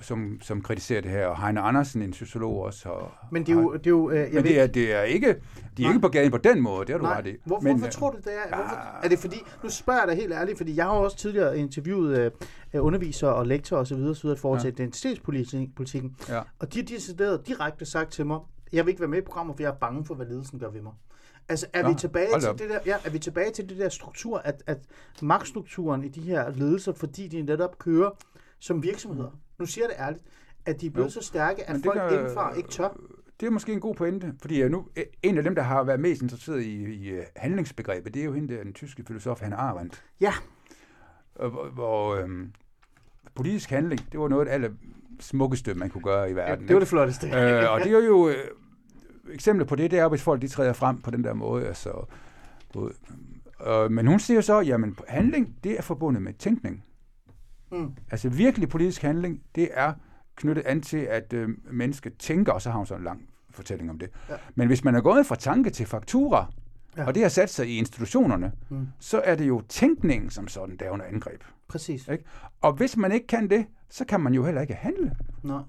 [0.00, 1.26] som, som, kritiserer det her.
[1.26, 2.88] Og Heine Andersen, en sociolog også.
[2.88, 3.72] Har, Men det er jo...
[3.72, 5.36] Det er jo øh, jeg men det er, det er ikke,
[5.76, 5.90] de er Nej.
[5.94, 7.36] ikke på gaden på den måde, det har du Nej, ret i.
[7.44, 8.56] hvor, men, hvorfor øh, tror du det er?
[8.56, 9.04] Hvorfor, ah.
[9.04, 12.18] er det fordi, nu spørger jeg dig helt ærligt, fordi jeg har også tidligere interviewet
[12.18, 12.30] øh,
[12.74, 13.94] øh, undervisere og lektorer osv.
[14.02, 14.28] osv.
[14.28, 14.82] i forhold til Ja.
[14.84, 16.40] identitetspolitikken, Ja.
[16.58, 18.38] og de har decideret direkte sagt til mig,
[18.72, 20.70] jeg vil ikke være med i programmet, for jeg er bange for, hvad ledelsen gør
[20.70, 20.92] ved mig.
[21.48, 22.58] Altså, er, Nå, vi tilbage til op.
[22.58, 24.78] det der, ja, er vi tilbage til det der struktur, at, at
[25.22, 28.10] magtstrukturen i de her ledelser, fordi de netop kører
[28.58, 30.22] som virksomheder, nu siger jeg det ærligt,
[30.66, 31.20] at de er blevet Jo.
[31.20, 32.88] så stærke, at folk kan- indenfra ikke tør.
[33.40, 34.88] Det er måske en god pointe, fordi nu,
[35.22, 38.32] en af dem, der har været mest interesseret i, i øh, handlingsbegrebet, det er jo
[38.32, 40.04] hende, den tyske filosof Hannah Arendt.
[40.20, 40.32] Ja,
[41.34, 42.52] Og Hvor, hvor øhm,
[43.34, 44.76] politisk handling, det var noget af det
[45.20, 46.68] smukkeste, man kunne gøre i verden.
[46.68, 47.26] det var det flotteste.
[47.26, 48.34] øh, og det er jo øh,
[49.32, 51.66] eksempler på det, det er, hvis folk de træder frem på den der måde.
[51.66, 52.04] Altså,
[52.72, 52.92] både,
[53.66, 56.84] øh, men hun siger så, jamen handling, det er forbundet med tænkning.
[57.72, 57.92] Mm.
[58.10, 59.92] Altså virkelig politisk handling, det er
[60.36, 63.90] knyttet an til, at øh, mennesket tænker, og så har hun så en lang fortælling
[63.90, 64.10] om det.
[64.28, 64.34] Ja.
[64.54, 66.46] Men hvis man er gået fra tanke til faktura,
[66.96, 67.06] Ja.
[67.06, 68.88] og det har sat sig i institutionerne, Mm.
[68.98, 71.40] så er det jo tænkningen som sådan, der er under angreb.
[71.68, 72.08] Præcis.
[72.08, 72.24] Ikke?
[72.60, 75.12] Og hvis man ikke kan det, så kan man jo heller ikke handle.
[75.42, 75.62] Nej.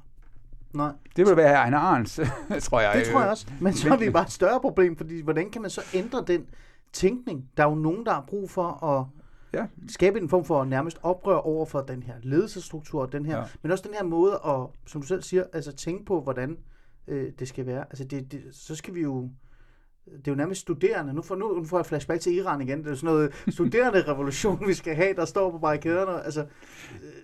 [0.73, 0.91] Nej.
[1.15, 2.19] Det vil være Ejner Arns,
[2.69, 2.91] tror jeg.
[2.95, 3.47] Det tror jeg også.
[3.61, 6.45] Men så har vi bare et større problem, fordi hvordan kan man så ændre den
[6.93, 7.49] tænkning?
[7.57, 9.05] Der er jo nogen, der har brug for at
[9.53, 13.43] Ja, skabe en form for nærmest oprør over for den her ledelsesstruktur, den her, ja.
[13.61, 16.57] Men også den her måde at, som du selv siger, altså tænke på, hvordan
[17.07, 17.79] øh, det skal være.
[17.89, 19.29] Altså det, det, så skal vi jo
[20.17, 21.13] det er jo nærmest studerende.
[21.13, 22.83] Nu får, nu, nu får jeg flashback til Iran igen.
[22.83, 26.23] Det er sådan noget studerende revolution, vi skal have, der står på barrikaderne.
[26.25, 26.45] Altså,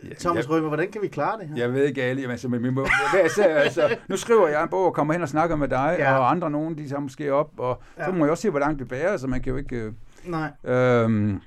[0.03, 1.55] ja, Thomas Rømer, hvordan kan vi klare det her?
[1.57, 2.85] jeg ved ikke jamen, altså, men vi må,
[3.25, 6.11] især, altså, nu skriver jeg en bog og kommer hen og snakker med dig, Ja.
[6.11, 6.17] ja.
[6.17, 8.05] og andre nogen, de tager måske op, og Ja.
[8.05, 9.75] så må jeg også se, hvor langt det bærer, så man kan jo ikke...
[9.75, 9.93] Øh,
[10.25, 11.39] Nej, Øhm,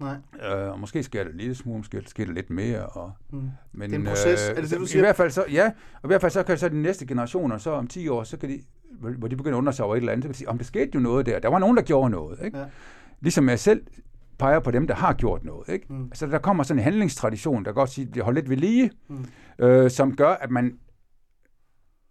[0.00, 0.16] nej.
[0.62, 2.86] øh, og måske sker det en lille smule, måske sker det lidt mere.
[2.86, 3.50] Og, Mm.
[3.72, 5.02] men, Det er en proces, er det det, så du I siger?
[5.02, 7.70] hvert fald så, ja, og i hvert fald så kan så de næste generationer, så
[7.70, 8.60] om 10 år, så kan de,
[9.18, 10.58] hvor de begynder at undre sig over et eller andet, så kan de sige, om
[10.58, 11.38] der skete jo noget der.
[11.38, 12.38] Der var nogen, der gjorde noget.
[12.44, 12.58] Ikke?
[12.58, 12.64] Ja.
[13.20, 13.82] Ligesom jeg selv
[14.38, 15.68] peger på dem, der har gjort noget.
[15.68, 15.86] Ikke?
[15.88, 16.04] Mm.
[16.04, 19.24] Altså, der kommer sådan en handlingstradition, der godt sige, bliver holdt lidt ved lige, mm.
[19.58, 20.78] øh, som gør, at man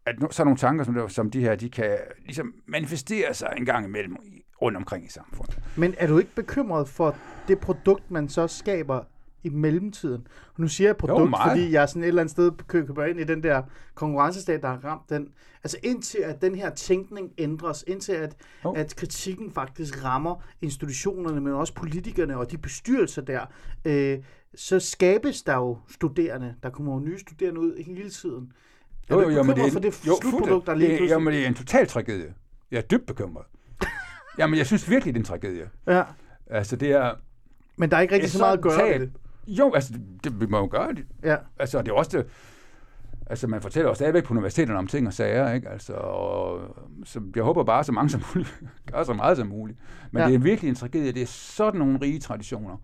[0.06, 3.86] at sådan nogle tanker som, som de her, de kan ligesom manifestere sig en gang
[3.86, 5.60] imellem i- rundt omkring i samfundet.
[5.76, 7.16] Men er du ikke bekymret for
[7.47, 9.01] det produkt, man så skaber
[9.43, 10.28] i mellemtiden?
[10.57, 11.51] Nu siger jeg produkt, meget.
[11.51, 13.64] fordi jeg er sådan et eller andet sted kø- køber ind i den der
[13.95, 15.28] konkurrencestat, der har ramt den.
[15.64, 18.36] Altså indtil at den her tænkning ændres, indtil at,
[18.66, 18.72] Jo.
[18.72, 23.41] at kritikken faktisk rammer institutionerne, men også politikerne og de bestyrelser der,
[23.86, 24.18] øh,
[24.55, 26.55] så skabes der jo studerende.
[26.64, 28.51] Der kommer jo nye studerende ud hele tiden.
[29.10, 31.10] Er du ikke bekymret for det slutprodukt, der lige det, pludselig...
[31.16, 32.34] Jamen, det er en total tragedie.
[32.72, 33.45] Jeg er dybt bekymret.
[34.40, 35.70] jamen, jeg synes virkelig, det er en tragedie.
[35.88, 36.04] Ja.
[36.48, 37.12] Altså, det er...
[37.78, 39.00] Men der er ikke rigtig det så meget at gøre tab.
[39.00, 39.14] ved det.
[39.48, 41.06] Jo, altså, det, det, vi må jo gøre det.
[41.24, 41.36] Ja.
[41.60, 42.28] Altså, det er også det,
[43.28, 45.70] altså, man fortæller jo stadigvæk på universiteterne om ting og sager, ikke?
[45.70, 46.62] Altså, og,
[47.06, 48.60] så jeg håber bare, så mange som muligt
[48.92, 49.80] gør så meget som muligt.
[50.12, 50.28] Men Ja.
[50.28, 51.12] det er virkelig en tragedie.
[51.12, 52.78] Det er sådan nogle rige traditioner.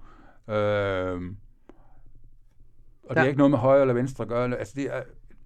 [0.49, 1.37] Øhm,
[3.03, 3.21] og det Ja.
[3.21, 4.57] er ikke noget med højre eller venstre at gøre.
[4.57, 5.01] Altså, det er,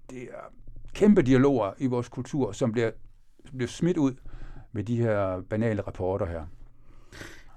[0.09, 0.53] det er
[0.93, 2.91] kæmpe dialoger i vores kultur, som bliver,
[3.57, 4.13] bliver smidt ud
[4.71, 6.41] med de her banale rapporter her.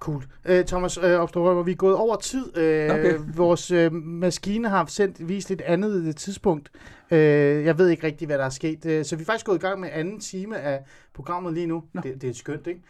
[0.01, 0.25] Cool.
[0.45, 2.57] Øh, Thomas øh, Opstrup, vi er gået over tid.
[2.59, 3.19] Øh, Okay.
[3.37, 6.71] Vores øh, maskine har sendt vist et andet øh, tidspunkt.
[7.11, 7.19] Øh,
[7.65, 8.87] jeg ved ikke rigtig, hvad der er sket.
[8.87, 10.81] Øh, så vi er faktisk gået i gang med anden time af
[11.15, 11.85] programmet lige nu.
[12.03, 12.81] Det, det er skønt, ikke?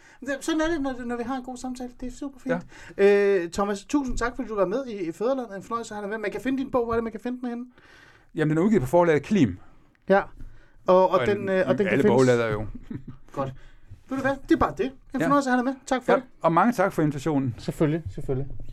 [0.41, 1.89] Sådan er det, når, når vi har en god samtale.
[2.01, 2.55] Det er super fint.
[2.97, 3.37] Ja.
[3.43, 5.47] Øh, Thomas, tusind tak, fordi du var med i Fæderland.
[5.55, 6.17] En fornøjelse at have dig med.
[6.17, 6.83] Man kan finde din bog.
[6.85, 7.65] Hvor er det, man kan finde den henne?
[8.35, 9.57] Jamen, den er udgivet på forlaget Klim.
[10.09, 10.21] Ja.
[10.87, 12.17] Og, og, en- den, øh, og den kan alle findes...
[12.19, 12.65] boglader jo.
[13.33, 13.53] Godt.
[14.15, 14.35] Ved du hvad?
[14.49, 14.91] Det er bare det.
[15.15, 15.81] En fornøjelse at have dig med.
[15.85, 16.23] Tak for Ja, det.
[16.41, 17.55] og mange tak for invitationen.
[17.57, 18.47] Selvfølgelig, selvfølgelig.